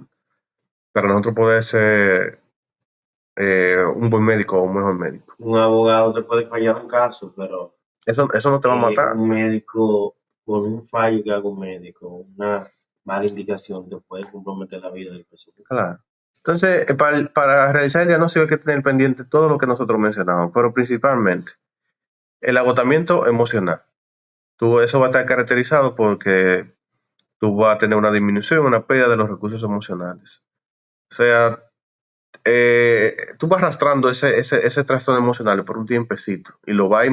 para 0.93 1.07
nosotros 1.07 1.35
poder 1.37 1.63
ser 1.63 2.43
eh, 3.37 3.85
un 3.95 4.11
buen 4.11 4.25
médico 4.25 4.59
o 4.59 4.65
un 4.65 4.75
mejor 4.75 4.99
médico. 4.99 5.35
Un 5.39 5.57
abogado 5.57 6.13
te 6.13 6.23
puede 6.23 6.49
fallar 6.49 6.83
un 6.83 6.89
caso, 6.89 7.33
pero 7.37 7.78
eso, 8.09 8.27
eso 8.33 8.51
no 8.51 8.59
te 8.59 8.69
va 8.69 8.75
a 8.75 8.79
matar. 8.79 9.15
Un 9.15 9.29
médico, 9.29 10.17
con 10.45 10.65
un 10.65 10.89
fallo 10.89 11.23
que 11.23 11.31
haga 11.31 11.47
un 11.47 11.59
médico, 11.61 12.09
una 12.09 12.65
mala 13.05 13.27
indicación, 13.27 13.89
te 13.91 13.99
puede 13.99 14.31
comprometer 14.31 14.81
la 14.81 14.91
vida 14.91 15.13
del 15.13 15.27
paciente. 15.27 15.63
Claro. 15.65 15.99
Entonces, 16.39 16.89
eh, 16.89 16.95
para, 16.95 17.31
para, 17.35 17.71
realizar 17.71 18.03
el 18.03 18.09
diagnóstico 18.09 18.45
hay 18.45 18.49
que 18.49 18.57
tener 18.57 18.83
pendiente 18.83 19.25
todo 19.25 19.51
lo 19.51 19.59
que 19.59 19.67
nosotros 19.67 20.01
mencionamos, 20.01 20.53
pero 20.55 20.73
principalmente 20.73 21.53
el 22.41 22.57
agotamiento 22.57 23.27
emocional. 23.27 23.83
Tú, 24.57 24.81
eso 24.81 25.01
va 25.01 25.07
a 25.07 25.11
estar 25.11 25.27
caracterizado 25.27 25.95
porque 25.95 26.75
tú 27.39 27.57
vas 27.57 27.75
a 27.75 27.79
tener 27.79 27.99
una 27.99 28.11
disminución, 28.11 28.65
una 28.65 28.87
pérdida 28.87 29.09
de 29.09 29.17
los 29.19 29.29
recursos 29.29 29.63
emocionales. 29.63 30.45
O 31.11 31.15
sea, 31.15 31.63
eh, 32.45 33.17
tú 33.39 33.49
vas 33.49 33.63
arrastrando 33.63 34.09
ese, 34.09 34.39
ese, 34.39 34.67
ese, 34.67 34.85
trastorno 34.85 35.21
emocional 35.21 35.65
por 35.65 35.79
un 35.79 35.87
tiempecito 35.87 36.55
y 36.67 36.73
lo 36.73 36.89
vas 36.89 37.03
a 37.03 37.07
ir 37.07 37.13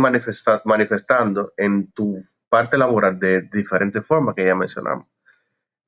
manifestando 0.66 1.54
en 1.58 1.92
tu 1.92 2.18
parte 2.50 2.78
laboral 2.78 3.20
de 3.20 3.42
diferentes 3.42 4.06
formas 4.06 4.36
que 4.36 4.46
ya 4.46 4.56
mencionamos. 4.56 5.08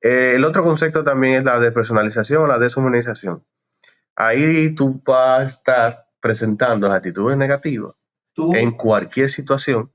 Eh, 0.00 0.34
el 0.36 0.44
otro 0.44 0.64
concepto 0.64 1.02
también 1.02 1.34
es 1.34 1.44
la 1.44 1.58
despersonalización 1.58 2.42
o 2.42 2.46
la 2.46 2.58
deshumanización. 2.58 3.44
Ahí 4.14 4.74
tú 4.74 5.00
vas 5.04 5.42
a 5.42 5.46
estar 5.46 6.06
presentando 6.20 6.90
actitudes 6.92 7.36
negativas 7.36 7.94
en 8.36 8.72
cualquier 8.72 9.30
situación 9.30 9.92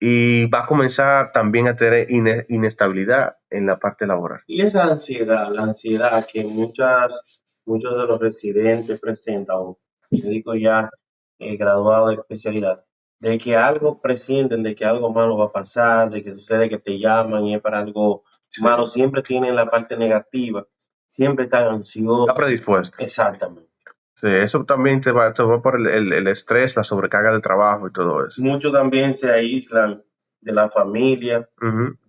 y 0.00 0.46
va 0.46 0.60
a 0.60 0.66
comenzar 0.66 1.32
también 1.32 1.66
a 1.66 1.76
tener 1.76 2.06
inestabilidad 2.48 3.36
en 3.50 3.66
la 3.66 3.78
parte 3.78 4.06
laboral. 4.06 4.42
Y 4.46 4.62
esa 4.62 4.84
ansiedad, 4.84 5.50
la 5.52 5.62
ansiedad 5.62 6.26
que 6.30 6.44
muchas, 6.44 7.40
muchos 7.68 7.96
de 7.96 8.06
los 8.06 8.18
residentes 8.18 9.00
presentan, 9.00 9.56
o 9.56 9.78
médicos 10.10 10.56
ya 10.60 10.90
eh, 11.38 11.56
graduados 11.56 12.08
de 12.10 12.14
especialidad, 12.16 12.84
de 13.20 13.38
que 13.38 13.54
algo 13.56 14.00
presienten, 14.00 14.62
de 14.62 14.74
que 14.74 14.84
algo 14.84 15.12
malo 15.12 15.36
va 15.36 15.46
a 15.46 15.52
pasar, 15.52 16.10
de 16.10 16.22
que 16.22 16.34
sucede 16.34 16.68
que 16.68 16.78
te 16.78 16.98
llaman 16.98 17.44
y 17.44 17.54
es 17.54 17.60
para 17.60 17.80
algo 17.80 18.24
malo, 18.60 18.86
siempre 18.86 19.22
tienen 19.22 19.54
la 19.54 19.66
parte 19.66 19.96
negativa, 19.96 20.66
siempre 21.06 21.44
están 21.44 21.68
ansiosos. 21.68 22.28
Está 22.28 22.34
predispuesto. 22.34 23.02
Exactamente. 23.04 23.68
Sí, 24.14 24.26
eso 24.26 24.64
también 24.64 25.00
te 25.00 25.12
va, 25.12 25.32
te 25.32 25.44
va 25.44 25.62
por 25.62 25.78
el, 25.78 26.12
el, 26.12 26.26
estrés, 26.26 26.76
la 26.76 26.82
sobrecarga 26.82 27.32
de 27.32 27.40
trabajo 27.40 27.86
y 27.86 27.92
todo 27.92 28.26
eso. 28.26 28.42
Muchos 28.42 28.72
también 28.72 29.14
se 29.14 29.30
aíslan 29.30 30.02
de 30.40 30.52
la 30.52 30.70
familia, 30.70 31.48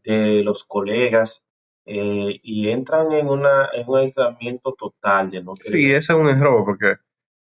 de 0.03 0.41
los 0.43 0.63
colegas, 0.63 1.43
eh, 1.89 2.39
y 2.43 2.69
entran 2.69 3.11
en, 3.11 3.27
una, 3.27 3.69
en 3.73 3.87
un 3.87 3.97
aislamiento 3.97 4.75
total. 4.77 5.31
De 5.31 5.43
no 5.43 5.55
sí, 5.61 5.91
ese 5.91 6.13
es 6.13 6.19
un 6.19 6.29
error, 6.29 6.63
porque 6.63 6.97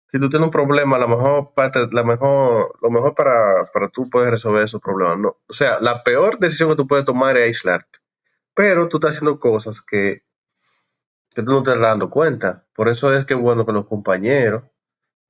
si 0.09 0.19
tú 0.19 0.29
tienes 0.29 0.47
un 0.47 0.51
problema, 0.51 0.99
la 0.99 1.07
mejor 1.07 1.53
parte, 1.55 1.89
la 1.93 2.03
mejor, 2.03 2.73
lo 2.81 2.91
mejor 2.91 3.15
para, 3.15 3.67
para 3.73 3.89
tú 3.89 4.09
poder 4.09 4.31
resolver 4.31 4.65
esos 4.65 4.81
problemas, 4.81 5.19
no. 5.19 5.37
O 5.47 5.53
sea, 5.53 5.79
la 5.81 6.03
peor 6.03 6.39
decisión 6.39 6.71
que 6.71 6.77
tú 6.77 6.87
puedes 6.87 7.05
tomar 7.05 7.37
es 7.37 7.45
aislarte. 7.45 7.99
Pero 8.55 8.89
tú 8.89 8.97
estás 8.97 9.17
haciendo 9.17 9.39
cosas 9.39 9.81
que 9.81 10.23
que 11.35 11.43
tú 11.43 11.53
no 11.53 11.63
te 11.63 11.71
estás 11.71 11.83
dando 11.83 12.11
cuenta. 12.11 12.65
Por 12.75 12.89
eso 12.89 13.13
es 13.15 13.25
que 13.25 13.35
es 13.35 13.41
bueno 13.41 13.65
que 13.65 13.73
los 13.73 13.87
compañeros 13.87 14.65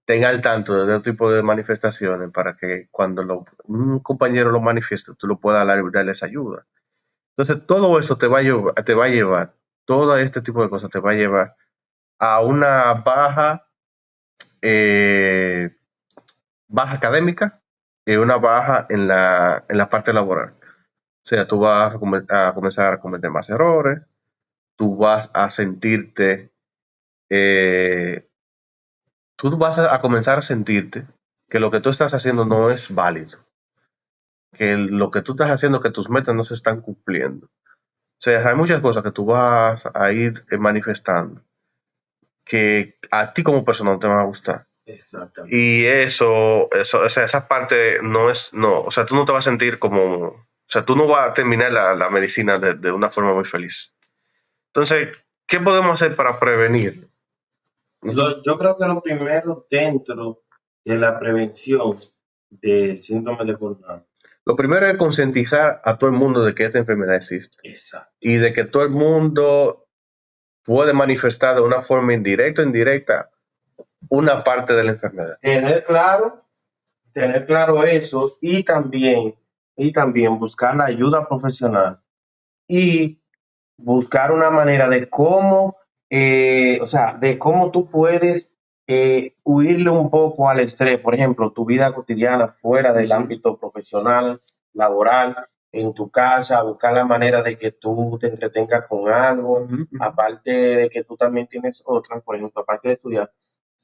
tengan 0.05 0.37
al 0.37 0.41
tanto 0.41 0.87
de 0.87 0.97
este 0.97 1.13
tipo 1.13 1.31
de 1.31 1.43
manifestaciones 1.43 2.31
para 2.33 2.57
que 2.57 2.89
cuando 2.91 3.45
un 3.65 4.01
compañero 4.01 4.51
lo 4.51 4.61
manifieste, 4.61 5.13
tú 5.17 5.27
lo 5.27 5.39
puedas 5.39 5.67
darles 5.67 6.23
ayuda. 6.23 6.67
Entonces, 7.37 7.67
todo 7.67 7.99
eso 7.99 8.19
te 8.19 8.27
va 8.27 8.39
a 8.39 8.43
llevar, 8.43 9.45
a 9.47 9.55
todo 9.85 10.17
este 10.17 10.43
tipo 10.43 10.63
de 10.63 10.71
cosas 10.71 10.91
te 10.91 11.01
va 11.01 11.13
a 11.13 11.15
llevar 11.15 11.57
a 12.19 12.41
una 12.41 12.95
baja, 12.95 13.67
eh, 14.63 15.77
baja 16.69 16.97
académica 16.97 17.63
y 18.05 18.17
una 18.17 18.37
baja 18.37 18.87
en 18.91 19.09
la, 19.09 19.65
en 19.69 19.79
la 19.79 19.89
parte 19.89 20.13
laboral. 20.13 20.55
O 21.25 21.29
sea, 21.29 21.47
tú 21.47 21.61
vas 21.61 21.95
a 21.95 21.99
comenzar 22.55 22.95
a 22.95 23.01
cometer 23.01 23.31
más 23.31 23.51
errores, 23.51 24.01
tú 24.81 24.97
vas 24.97 25.31
a 25.35 25.51
sentirte, 25.51 26.51
eh, 27.29 28.27
tú 29.37 29.57
vas 29.59 29.79
a, 29.79 30.01
comenzar 30.01 30.39
a 30.39 30.43
sentirte 30.43 31.07
que 31.51 31.61
lo 31.61 31.71
que 31.71 31.81
tú 31.81 31.91
estás 31.91 32.15
haciendo 32.15 32.47
no 32.47 32.71
es 32.71 32.95
válido, 32.95 33.39
que 34.53 34.77
lo 34.77 35.11
que 35.11 35.23
tú 35.23 35.33
estás 35.33 35.51
haciendo, 35.51 35.81
que 35.81 35.91
tus 35.91 36.11
metas 36.11 36.35
no 36.35 36.45
se 36.45 36.55
están 36.55 36.81
cumpliendo. 36.81 37.47
O 37.47 38.23
sea, 38.23 38.47
hay 38.47 38.55
muchas 38.55 38.81
cosas 38.81 39.03
que 39.03 39.13
tú 39.13 39.25
vas 39.25 39.89
a 39.95 40.13
ir 40.13 40.45
eh, 40.51 40.59
manifestando 40.59 41.43
que 42.45 42.99
a 43.13 43.33
ti 43.33 43.43
como 43.43 43.65
persona 43.65 43.93
no 43.93 43.99
te 43.99 44.09
van 44.09 44.19
a 44.19 44.25
gustar. 44.25 44.67
Exactamente. 44.85 45.57
Y 45.57 45.87
eso, 45.87 46.69
eso, 46.73 46.99
o 46.99 47.09
sea, 47.09 47.25
esa 47.25 47.47
parte 47.47 48.01
no 48.03 48.29
es, 48.29 48.53
no, 48.53 48.81
o 48.81 48.91
sea, 48.91 49.07
tú 49.07 49.15
no 49.15 49.25
te 49.25 49.31
vas 49.31 49.47
a 49.47 49.51
sentir 49.51 49.79
como, 49.79 50.27
o 50.27 50.47
sea, 50.67 50.85
tú 50.85 50.97
no 50.97 51.07
vas 51.07 51.31
a 51.31 51.33
terminar 51.33 51.73
la, 51.73 52.11
medicina 52.11 52.59
de, 52.59 52.91
una 52.91 53.09
forma 53.09 53.33
muy 53.33 53.45
feliz. 53.45 53.97
Entonces, 54.73 55.17
¿qué 55.47 55.61
podemos 55.61 55.93
hacer 55.93 56.17
para 56.17 56.41
prevenir? 56.41 57.09
yo 58.03 58.59
creo 58.59 58.77
que 58.79 58.87
lo 58.87 59.01
primero 59.01 59.67
dentro 59.71 60.43
de 60.85 60.97
la 60.97 61.19
prevención 61.21 61.99
del 62.51 63.01
síndrome 63.01 63.45
de 63.45 63.55
burnout. 63.55 64.10
Lo 64.51 64.57
primero 64.57 64.85
es 64.89 64.97
concientizar 64.97 65.81
a 65.85 65.97
todo 65.97 66.11
el 66.11 66.17
mundo 66.17 66.45
de 66.45 66.57
que 66.57 66.65
esta 66.65 66.81
enfermedad 66.81 67.15
existe. 67.15 67.57
Exacto. 67.63 68.11
Y 68.19 68.39
de 68.39 68.53
que 68.53 68.65
todo 68.65 68.83
el 68.83 68.91
mundo 68.91 69.87
puede 70.65 70.93
manifestar 70.93 71.55
de 71.55 71.61
una 71.61 71.81
forma 71.81 72.15
indirecta 72.15 72.63
o 72.63 72.65
indirecta 72.65 73.31
una 74.09 74.43
parte 74.43 74.73
de 74.73 74.83
la 74.83 74.91
enfermedad. 74.91 75.39
Tener 75.41 75.85
claro, 75.85 76.37
tener 77.13 77.47
claro 77.47 77.85
eso 77.85 78.33
y 78.41 78.65
también, 78.65 79.37
y 79.77 79.93
también 79.93 80.37
buscar 80.37 80.75
la 80.75 80.87
ayuda 80.87 81.29
profesional 81.29 82.01
y 82.67 83.23
buscar 83.77 84.33
una 84.33 84.51
manera 84.51 84.89
de 84.89 85.09
cómo, 85.09 85.77
eh, 86.11 86.81
o 86.83 86.89
sea, 86.89 87.15
de 87.15 87.39
cómo 87.39 87.71
tú 87.71 87.87
puedes 87.87 88.53
eh, 88.93 89.37
huirle 89.45 89.89
un 89.89 90.11
poco 90.11 90.49
al 90.49 90.59
estrés, 90.59 90.99
por 90.99 91.15
ejemplo, 91.15 91.53
tu 91.53 91.65
vida 91.65 91.95
cotidiana 91.95 92.49
fuera 92.49 92.93
del 92.93 93.13
ámbito 93.13 93.57
profesional, 93.57 94.41
laboral, 94.73 95.37
en 95.71 95.95
tu 95.95 96.11
casa, 96.11 96.63
buscar 96.63 96.95
la 96.95 97.05
manera 97.05 97.41
de 97.41 97.57
que 97.57 97.71
tú 97.71 98.19
te 98.21 98.27
entretengas 98.27 98.89
con 98.89 99.09
algo, 99.09 99.65
aparte 100.01 100.51
de 100.51 100.91
que 100.91 101.05
tú 101.05 101.17
también 101.17 101.47
tienes 101.47 101.81
otras, 101.87 102.21
por 102.25 102.35
ejemplo, 102.35 102.63
aparte 102.63 102.89
de 102.89 102.95
estudiar, 102.95 103.33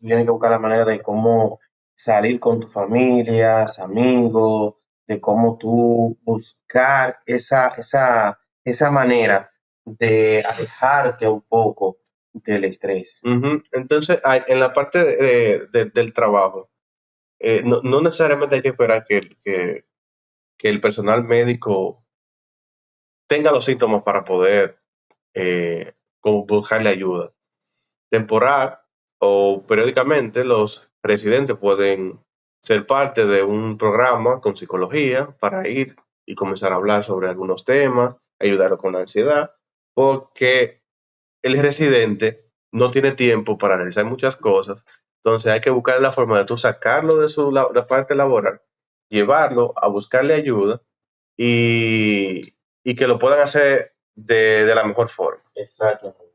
tienes 0.00 0.24
que 0.24 0.30
buscar 0.32 0.50
la 0.50 0.58
manera 0.58 0.84
de 0.84 1.00
cómo 1.00 1.60
salir 1.94 2.40
con 2.40 2.58
tu 2.58 2.66
familia, 2.66 3.64
amigos, 3.78 4.74
de 5.06 5.20
cómo 5.20 5.56
tú 5.56 6.18
buscar 6.24 7.18
esa, 7.26 7.68
esa, 7.76 8.40
esa 8.64 8.90
manera 8.90 9.52
de 9.84 10.42
alejarte 10.44 11.28
un 11.28 11.42
poco 11.42 11.98
del 12.44 12.64
estrés. 12.64 13.22
Entonces, 13.72 14.20
en 14.46 14.60
la 14.60 14.72
parte 14.72 15.68
del 15.68 16.12
trabajo, 16.12 16.70
eh, 17.38 17.62
no, 17.64 18.00
necesariamente 18.00 18.56
hay 18.56 18.62
que 18.62 18.68
esperar 18.68 19.04
que, 19.06 19.36
que, 19.44 19.84
el 20.68 20.80
personal 20.80 21.22
médico 21.24 22.04
tenga 23.28 23.52
los 23.52 23.64
síntomas 23.64 24.02
para 24.02 24.24
poder 24.24 24.78
eh, 25.34 25.94
buscarle 26.22 26.88
ayuda. 26.88 27.32
Temporal 28.10 28.78
o 29.18 29.64
periódicamente 29.66 30.44
los 30.44 30.90
residentes 31.02 31.56
pueden 31.56 32.20
ser 32.60 32.86
parte 32.86 33.26
de 33.26 33.42
un 33.42 33.78
programa 33.78 34.40
con 34.40 34.56
psicología 34.56 35.36
para 35.38 35.68
ir 35.68 35.94
y 36.24 36.34
comenzar 36.34 36.72
a 36.72 36.76
hablar 36.76 37.04
sobre 37.04 37.28
algunos 37.28 37.64
temas, 37.64 38.16
ayudarlo 38.40 38.78
con 38.78 38.92
la 38.92 39.00
ansiedad 39.00 39.52
porque 39.96 40.75
el 41.46 41.58
residente 41.58 42.46
no 42.72 42.90
tiene 42.90 43.12
tiempo 43.12 43.58
para 43.58 43.76
realizar 43.76 44.04
muchas 44.04 44.36
cosas, 44.36 44.84
entonces 45.22 45.52
hay 45.52 45.60
que 45.60 45.70
buscar 45.70 46.00
la 46.00 46.12
forma 46.12 46.38
de 46.38 46.44
tú 46.44 46.56
sacarlo 46.56 47.18
de 47.18 47.28
su 47.28 47.50
la, 47.50 47.86
parte 47.86 48.14
laboral, 48.14 48.60
llevarlo 49.08 49.72
a 49.76 49.88
buscarle 49.88 50.34
ayuda 50.34 50.82
y, 51.36 52.52
que 52.84 53.06
lo 53.06 53.18
puedan 53.18 53.40
hacer 53.40 53.94
de, 54.14 54.64
de 54.64 54.74
la 54.74 54.84
mejor 54.84 55.08
forma. 55.08 55.42
Exactamente. 55.54 56.25